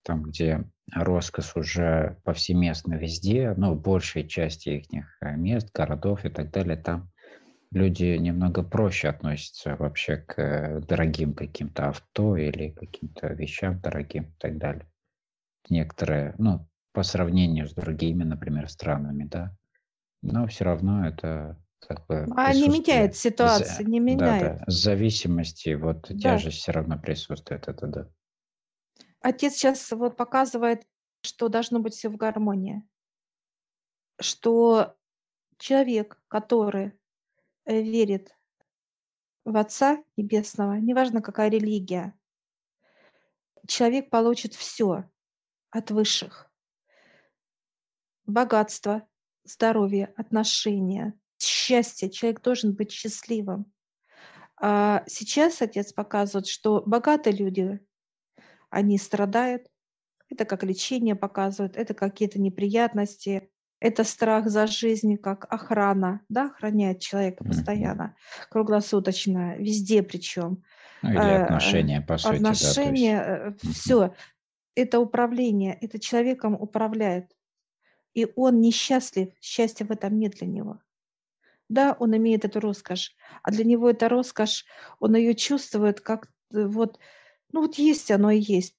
там, 0.03 0.23
где 0.23 0.69
роскошь 0.91 1.55
уже 1.55 2.19
повсеместно 2.25 2.95
везде, 2.95 3.53
ну, 3.55 3.73
в 3.73 3.81
большей 3.81 4.27
части 4.27 4.83
их 4.91 5.17
э, 5.21 5.37
мест, 5.37 5.71
городов 5.73 6.25
и 6.25 6.29
так 6.29 6.51
далее, 6.51 6.75
там 6.75 7.09
люди 7.71 8.17
немного 8.17 8.61
проще 8.61 9.07
относятся 9.07 9.77
вообще 9.77 10.17
к 10.17 10.81
дорогим 10.89 11.35
каким-то 11.35 11.87
авто 11.87 12.35
или 12.35 12.71
каким-то 12.71 13.27
вещам 13.27 13.79
дорогим 13.79 14.25
и 14.25 14.35
так 14.39 14.57
далее. 14.57 14.91
Некоторые, 15.69 16.35
ну, 16.37 16.67
по 16.91 17.03
сравнению 17.03 17.69
с 17.69 17.73
другими, 17.73 18.25
например, 18.25 18.67
странами, 18.69 19.23
да, 19.23 19.55
но 20.21 20.47
все 20.47 20.65
равно 20.65 21.07
это 21.07 21.61
как 21.79 22.05
бы 22.07 22.25
А 22.35 22.53
не 22.53 22.67
меняет 22.67 23.15
ситуацию, 23.15 23.87
не 23.87 23.99
меняет. 23.99 24.43
Да, 24.43 24.53
да, 24.59 24.63
зависимости, 24.67 25.73
вот 25.73 26.07
да. 26.09 26.17
тяжесть 26.17 26.59
все 26.59 26.71
равно 26.71 26.99
присутствует, 26.99 27.67
это 27.67 27.87
да. 27.87 28.09
Отец 29.21 29.55
сейчас 29.55 29.91
вот 29.91 30.15
показывает, 30.15 30.87
что 31.21 31.49
должно 31.49 31.79
быть 31.79 31.93
все 31.93 32.09
в 32.09 32.17
гармонии. 32.17 32.83
Что 34.19 34.95
человек, 35.57 36.21
который 36.27 36.93
э, 37.65 37.81
верит 37.81 38.35
в 39.45 39.55
Отца 39.57 40.03
Небесного, 40.15 40.73
неважно 40.73 41.21
какая 41.21 41.49
религия, 41.49 42.13
человек 43.67 44.09
получит 44.09 44.53
все 44.53 45.09
от 45.69 45.91
высших. 45.91 46.49
Богатство, 48.25 49.07
здоровье, 49.43 50.13
отношения, 50.15 51.13
счастье. 51.37 52.09
Человек 52.09 52.41
должен 52.41 52.73
быть 52.73 52.91
счастливым. 52.91 53.71
А 54.61 55.03
сейчас 55.07 55.61
отец 55.61 55.93
показывает, 55.93 56.47
что 56.47 56.83
богатые 56.85 57.35
люди, 57.35 57.79
они 58.69 58.97
страдают. 58.97 59.67
Это 60.29 60.45
как 60.45 60.63
лечение 60.63 61.15
показывает, 61.15 61.75
это 61.75 61.93
какие-то 61.93 62.39
неприятности, 62.39 63.49
это 63.79 64.03
страх 64.03 64.47
за 64.49 64.67
жизнь, 64.67 65.17
как 65.17 65.51
охрана, 65.51 66.21
да, 66.29 66.47
охраняет 66.47 66.99
человека 66.99 67.43
постоянно, 67.43 68.15
mm-hmm. 68.15 68.47
круглосуточно, 68.49 69.55
везде 69.57 70.03
причем. 70.03 70.63
Ну, 71.01 71.11
или 71.11 71.17
э, 71.17 71.43
отношения, 71.43 72.01
по 72.01 72.17
сути. 72.17 72.35
Отношения, 72.35 73.23
да, 73.23 73.45
есть... 73.63 73.79
Все. 73.79 74.13
Это 74.75 74.99
управление, 74.99 75.77
это 75.79 75.97
человеком 75.97 76.55
управляет. 76.55 77.31
И 78.13 78.27
он 78.35 78.61
несчастлив, 78.61 79.29
счастья 79.41 79.85
в 79.85 79.91
этом 79.91 80.17
нет 80.17 80.33
для 80.33 80.47
него. 80.47 80.81
Да, 81.69 81.95
он 81.99 82.17
имеет 82.17 82.45
эту 82.45 82.59
роскошь, 82.59 83.15
а 83.43 83.51
для 83.51 83.63
него 83.63 83.89
эта 83.89 84.09
роскошь, 84.09 84.65
он 84.99 85.15
ее 85.15 85.35
чувствует 85.35 86.01
как 86.01 86.27
э, 86.51 86.65
вот, 86.65 86.99
ну 87.51 87.61
вот 87.61 87.75
есть 87.75 88.09
оно 88.09 88.31
и 88.31 88.39
есть. 88.39 88.75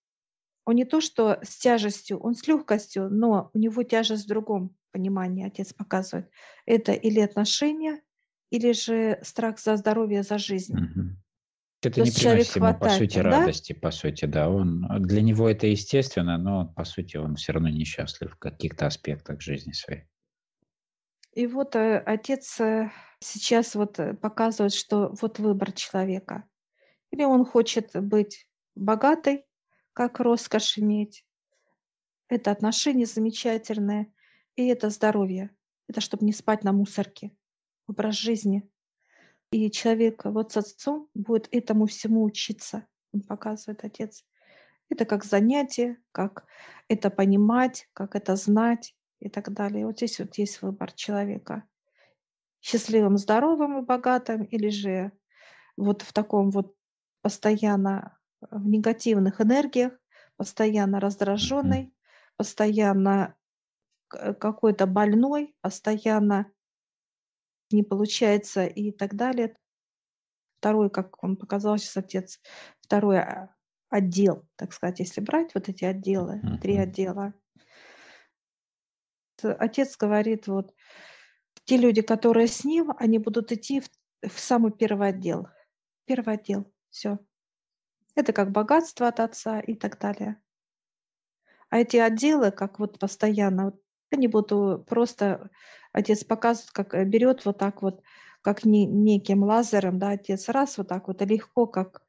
Он 0.65 0.75
не 0.75 0.85
то, 0.85 1.01
что 1.01 1.39
с 1.43 1.57
тяжестью, 1.57 2.19
он 2.19 2.35
с 2.35 2.47
легкостью, 2.47 3.09
но 3.09 3.51
у 3.55 3.59
него 3.59 3.83
тяжесть 3.83 4.25
в 4.25 4.29
другом 4.29 4.77
понимании, 4.93 5.47
отец 5.47 5.73
показывает. 5.73 6.29
Это 6.67 6.93
или 6.93 7.21
отношения, 7.21 8.03
или 8.51 8.73
же 8.73 9.21
страх 9.23 9.59
за 9.61 9.77
здоровье, 9.77 10.23
за 10.23 10.39
жизнь. 10.39 10.75
Угу. 10.75 11.17
Это 11.83 11.95
то 11.95 12.03
не 12.03 12.11
приносит 12.11 12.57
ему, 12.57 12.75
по 12.79 12.91
сути, 12.91 13.17
да? 13.23 13.23
радости, 13.23 13.73
по 13.73 13.91
сути, 13.91 14.27
да. 14.27 14.51
Он, 14.51 14.87
для 15.01 15.23
него 15.23 15.49
это 15.49 15.67
естественно, 15.67 16.37
но, 16.37 16.67
по 16.67 16.85
сути, 16.85 17.17
он 17.17 17.37
все 17.37 17.53
равно 17.53 17.71
несчастлив 17.71 18.33
в 18.33 18.39
каких-то 18.39 18.87
аспектах 18.87 19.41
жизни 19.41 19.73
своей. 19.73 20.05
И 21.33 21.47
вот 21.47 21.77
э, 21.77 21.99
отец 21.99 22.61
э, 22.61 22.91
сейчас 23.21 23.75
вот 23.75 23.99
э, 23.99 24.15
показывает, 24.15 24.75
что 24.75 25.15
вот 25.21 25.39
выбор 25.39 25.73
человека. 25.73 26.45
Или 27.13 27.25
он 27.25 27.47
хочет 27.47 27.91
быть 27.95 28.47
богатой, 28.75 29.47
как 29.95 30.21
роскошь 30.21 30.79
иметь. 30.79 31.25
Это 32.29 32.51
отношения 32.51 33.07
замечательные, 33.07 34.13
и 34.55 34.67
это 34.67 34.91
здоровье. 34.91 35.51
Это 35.89 36.01
чтобы 36.01 36.27
не 36.27 36.33
спать 36.33 36.63
на 36.63 36.73
мусорке. 36.73 37.33
Образ 37.87 38.17
жизни. 38.17 38.69
И 39.51 39.71
человек 39.71 40.25
вот 40.25 40.53
с 40.53 40.57
отцом 40.57 41.09
будет 41.15 41.49
этому 41.51 41.87
всему 41.87 42.23
учиться. 42.23 42.87
Он 43.13 43.23
показывает 43.23 43.85
отец. 43.85 44.25
Это 44.89 45.05
как 45.05 45.25
занятие, 45.25 45.99
как 46.13 46.47
это 46.89 47.11
понимать, 47.11 47.89
как 47.93 48.15
это 48.15 48.37
знать 48.37 48.95
и 49.19 49.29
так 49.29 49.53
далее. 49.53 49.87
Вот 49.87 49.97
здесь 49.97 50.21
вот 50.21 50.39
есть 50.39 50.63
выбор 50.63 50.93
человека. 50.93 51.65
Счастливым, 52.61 53.17
здоровым 53.19 53.79
и 53.79 53.87
богатым, 53.87 54.45
или 54.45 54.69
же 54.69 55.13
вот 55.77 56.03
в 56.03 56.13
таком 56.13 56.51
вот 56.51 56.75
постоянно 57.23 58.19
в 58.41 58.67
негативных 58.67 59.41
энергиях, 59.41 59.93
постоянно 60.37 61.01
раздраженный, 61.01 61.93
постоянно 62.37 63.35
какой-то 64.09 64.87
больной, 64.87 65.55
постоянно 65.61 66.51
не 67.71 67.83
получается 67.83 68.67
и 68.67 68.93
так 68.93 69.15
далее. 69.15 69.57
Второй, 70.59 70.91
как 70.91 71.23
он 71.23 71.37
показал 71.37 71.79
сейчас 71.79 71.97
отец, 71.97 72.41
второй 72.81 73.21
а, 73.21 73.55
отдел, 73.89 74.47
так 74.57 74.73
сказать, 74.73 75.01
если 75.01 75.21
брать 75.21 75.55
вот 75.55 75.69
эти 75.69 75.85
отделы, 75.85 76.41
три 76.61 76.77
отдела, 76.77 77.35
отец 79.43 79.97
говорит, 79.97 80.47
вот 80.47 80.75
те 81.65 81.77
люди, 81.77 82.03
которые 82.03 82.47
с 82.47 82.65
ним, 82.65 82.93
они 82.99 83.19
будут 83.19 83.53
идти 83.53 83.81
в, 83.81 83.89
в 84.29 84.39
самый 84.39 84.73
первый 84.73 85.09
отдел. 85.09 85.49
Первый 86.05 86.35
отдел, 86.35 86.73
все. 86.91 87.19
Это 88.15 88.33
как 88.33 88.51
богатство 88.51 89.09
от 89.09 89.21
отца 89.21 89.61
и 89.61 89.75
так 89.75 89.99
далее. 89.99 90.41
А 91.69 91.79
эти 91.79 91.97
отделы, 91.97 92.51
как 92.51 92.81
вот 92.81 92.99
постоянно, 92.99 93.67
вот, 93.67 93.81
они 94.11 94.29
будут 94.29 94.87
просто, 94.87 95.51
отец 95.93 96.25
показывает, 96.25 96.71
как 96.73 96.95
э, 96.95 97.05
берет 97.05 97.45
вот 97.45 97.59
так 97.59 97.83
вот, 97.83 98.03
как 98.43 98.65
не, 98.65 98.87
неким 98.87 99.43
лазером, 99.43 99.99
да, 99.99 100.11
отец 100.11 100.49
раз 100.49 100.79
вот 100.79 100.89
так 100.89 101.09
вот, 101.09 101.23
легко, 101.23 101.67
как 101.67 102.03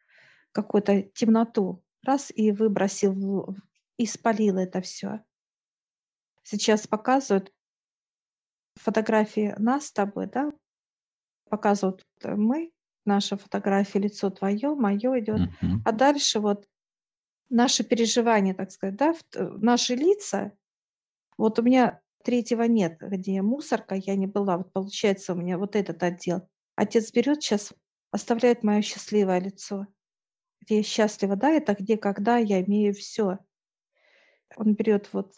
какую-то 0.51 1.03
темноту, 1.13 1.83
раз 2.03 2.31
и 2.33 2.51
выбросил, 2.51 3.55
и 3.97 4.05
спалил 4.05 4.57
это 4.57 4.81
все 4.81 5.23
сейчас 6.43 6.87
показывают 6.87 7.51
фотографии 8.75 9.53
нас 9.57 9.87
с 9.87 9.91
тобой, 9.91 10.27
да, 10.27 10.51
показывают 11.49 12.05
э, 12.23 12.35
мы, 12.35 12.71
наша 13.05 13.37
фотография, 13.37 13.99
лицо 13.99 14.29
твое, 14.29 14.75
мое 14.75 15.19
идет, 15.19 15.39
uh-huh. 15.39 15.81
а 15.85 15.91
дальше 15.91 16.39
вот 16.39 16.67
наши 17.49 17.83
переживания, 17.83 18.53
так 18.53 18.71
сказать, 18.71 18.95
да, 18.95 19.13
э, 19.35 19.43
наши 19.43 19.95
лица. 19.95 20.53
Вот 21.41 21.57
у 21.57 21.63
меня 21.63 21.99
третьего 22.23 22.61
нет, 22.63 22.99
где 23.01 23.41
мусорка, 23.41 23.95
я 23.95 24.15
не 24.15 24.27
была. 24.27 24.57
Вот 24.57 24.71
получается 24.71 25.33
у 25.33 25.35
меня 25.35 25.57
вот 25.57 25.75
этот 25.75 26.03
отдел. 26.03 26.47
Отец 26.75 27.11
берет 27.11 27.41
сейчас, 27.41 27.73
оставляет 28.11 28.61
мое 28.61 28.83
счастливое 28.83 29.39
лицо, 29.39 29.87
где 30.61 30.77
я 30.77 30.83
счастлива, 30.83 31.35
да, 31.35 31.49
это 31.49 31.73
где, 31.73 31.97
когда 31.97 32.37
я 32.37 32.61
имею 32.61 32.93
все. 32.93 33.39
Он 34.55 34.75
берет 34.75 35.11
вот 35.13 35.33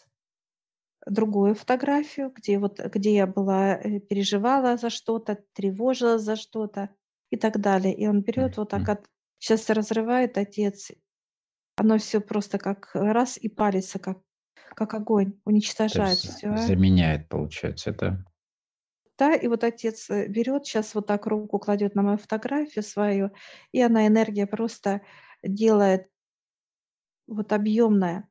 другую 1.06 1.54
фотографию, 1.54 2.30
где, 2.36 2.58
вот, 2.58 2.80
где 2.80 3.14
я 3.14 3.26
была, 3.26 3.74
э, 3.74 4.00
переживала 4.00 4.76
за 4.76 4.90
что-то, 4.90 5.42
тревожила 5.54 6.18
за 6.18 6.36
что-то 6.36 6.90
и 7.30 7.38
так 7.38 7.58
далее. 7.62 7.96
И 7.96 8.06
он 8.06 8.20
берет 8.20 8.58
вот 8.58 8.68
так, 8.68 8.86
от, 8.90 9.06
сейчас 9.38 9.70
разрывает 9.70 10.36
отец, 10.36 10.92
оно 11.76 11.96
все 11.96 12.20
просто 12.20 12.58
как 12.58 12.90
раз 12.92 13.38
и 13.38 13.48
палится, 13.48 13.98
как, 13.98 14.18
как 14.70 14.94
огонь, 14.94 15.38
уничтожает 15.44 16.18
все. 16.18 16.56
Заменяет, 16.56 17.28
получается, 17.28 17.90
это 17.90 18.24
да, 19.16 19.34
и 19.34 19.46
вот 19.46 19.62
отец 19.62 20.10
э, 20.10 20.26
берет, 20.26 20.66
сейчас 20.66 20.94
вот 20.94 21.06
так 21.06 21.26
руку 21.26 21.60
кладет 21.60 21.94
на 21.94 22.02
мою 22.02 22.18
фотографию 22.18 22.82
свою, 22.82 23.30
и 23.70 23.80
она 23.80 24.08
энергия 24.08 24.46
просто 24.46 25.02
делает 25.42 26.08
вот 27.28 27.52
объемная. 27.52 28.28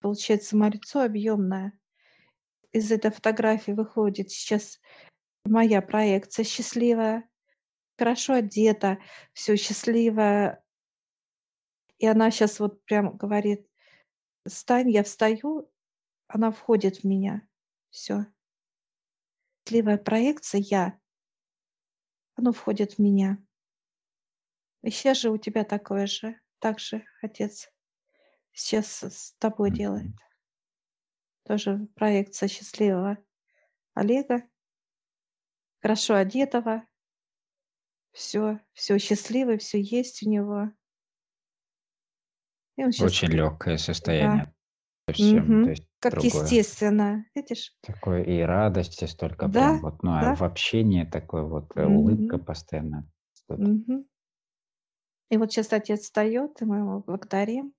Получается, 0.00 0.56
мое 0.56 0.72
лицо 0.72 1.00
объемное 1.00 1.72
из 2.72 2.92
этой 2.92 3.10
фотографии 3.10 3.72
выходит 3.72 4.30
сейчас 4.30 4.80
моя 5.44 5.80
проекция 5.80 6.44
счастливая, 6.44 7.28
хорошо 7.96 8.34
одета, 8.34 8.98
все 9.32 9.56
счастливая. 9.56 10.62
И 11.98 12.06
она 12.06 12.30
сейчас 12.30 12.60
вот 12.60 12.84
прям 12.84 13.16
говорит, 13.16 13.66
стань, 14.48 14.90
я 14.90 15.02
встаю, 15.02 15.70
она 16.26 16.50
входит 16.50 16.98
в 16.98 17.04
меня. 17.04 17.46
Все. 17.90 18.26
Счастливая 19.64 19.98
проекция 19.98 20.60
я. 20.60 21.00
Оно 22.34 22.52
входит 22.52 22.94
в 22.94 22.98
меня. 22.98 23.38
И 24.82 24.90
сейчас 24.90 25.18
же 25.18 25.30
у 25.30 25.38
тебя 25.38 25.64
такое 25.64 26.06
же, 26.06 26.40
так 26.58 26.78
же 26.78 27.04
отец 27.20 27.68
сейчас 28.52 29.02
с 29.02 29.34
тобой 29.38 29.70
делает 29.70 30.12
тоже 31.48 31.88
проекция 31.94 32.46
счастливого 32.46 33.16
Олега, 33.94 34.46
хорошо 35.80 36.14
одетого, 36.14 36.86
все, 38.12 38.60
все 38.74 38.98
счастливое, 38.98 39.56
все 39.56 39.80
есть 39.80 40.22
у 40.22 40.28
него. 40.28 40.70
И 42.78 42.84
он 42.84 42.92
сейчас 42.92 43.12
Очень 43.12 43.30
легкое 43.30 43.78
да, 44.18 44.32
состояние 44.36 44.52
совсем, 45.08 45.58
то 45.60 45.70
мгм, 45.70 45.72
есть 45.72 45.88
как 46.00 46.22
другое. 46.22 46.58
естественно, 46.62 47.26
видишь? 47.34 47.74
Такое 47.80 48.22
и 48.22 48.38
радости 48.42 49.06
столько 49.06 49.48
Да, 49.56 49.68
прям 49.68 49.80
вот, 49.80 50.04
ну, 50.04 50.12
а 50.12 50.32
в 50.32 50.42
да, 50.42 50.44
общении 50.44 51.02
такой 51.02 51.42
вот 51.44 51.72
э, 51.76 51.84
улыбка 51.84 52.38
постоянно. 52.38 53.08
Мгм. 53.56 54.04
И 55.30 55.36
вот 55.36 55.52
сейчас 55.52 55.72
отец 55.72 56.02
встает, 56.02 56.60
и 56.60 56.64
мы 56.64 56.78
его 56.78 57.00
благодарим. 57.00 57.74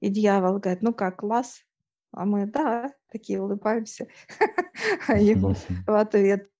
И 0.00 0.10
дьявол 0.10 0.58
говорит: 0.60 0.82
"Ну 0.82 0.94
как, 0.94 1.18
класс?" 1.20 1.64
А 2.12 2.26
мы: 2.26 2.46
"Да", 2.46 2.92
такие 3.08 3.42
улыбаемся. 3.42 4.08
А 5.08 5.18
ему 5.18 5.54
в 5.86 5.92
ответ 5.94 6.50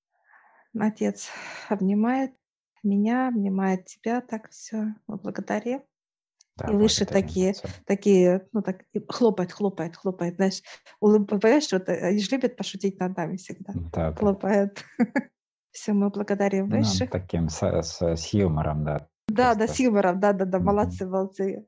отец 0.79 1.31
обнимает 1.69 2.35
меня, 2.85 3.29
обнимает 3.29 3.87
тебя, 3.87 4.21
так 4.23 4.51
все, 4.51 4.95
мы 5.09 5.17
благодарим. 5.19 5.85
Да, 6.59 6.73
И 6.73 6.77
выше 6.77 7.05
благодарим 7.05 7.29
такие 7.29 7.55
такие, 7.87 8.49
ну, 8.53 8.63
так 8.63 8.83
хлопает, 9.09 9.53
хлопает, 9.53 9.97
хлопает, 9.97 10.37
знаешь, 10.37 10.63
улыб 11.01 11.29
понимаешь, 11.29 11.71
вот, 11.73 11.89
э, 11.89 12.01
они 12.09 12.19
же 12.19 12.31
любят 12.31 12.57
пошутить 12.57 12.99
над 12.99 13.17
нами 13.17 13.37
всегда. 13.37 13.73
Да, 13.93 14.11
да. 14.11 14.17
Хлопает. 14.17 14.85
Все, 15.73 15.93
мы 15.93 16.09
благодарим 16.11 16.69
Ну, 16.69 16.79
высших. 16.79 17.11
таким 17.11 17.49
с, 17.51 17.63
с- 17.83 18.03
с 18.17 18.27
юмором, 18.33 18.85
да. 18.85 19.09
Да, 19.29 19.55
да, 19.55 19.67
просто. 19.67 19.75
с 19.75 19.81
юмором, 19.81 20.21
да-да-да, 20.21 20.59
Мгм. 20.59 20.67
молодцы, 20.67 21.07
молодцы. 21.07 21.67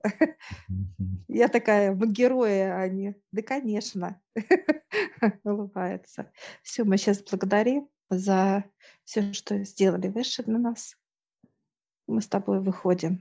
Мгм. 0.69 1.25
Я 1.29 1.49
такая: 1.49 1.95
"Мы 1.95 2.07
герои", 2.11 2.61
а 2.61 2.79
они: 2.81 3.15
"Да, 3.33 3.43
конечно". 3.43 4.21
Улыбаются. 5.45 6.33
Все, 6.63 6.85
мы 6.85 6.97
сейчас 6.97 7.23
благодарим 7.23 7.89
за 8.11 8.65
все, 9.05 9.33
что 9.35 9.63
сделали 9.65 10.09
выше 10.09 10.43
для 10.43 10.59
нас. 10.59 10.97
Мы 12.07 12.23
с 12.23 12.27
тобой 12.29 12.61
выходим. 12.61 13.21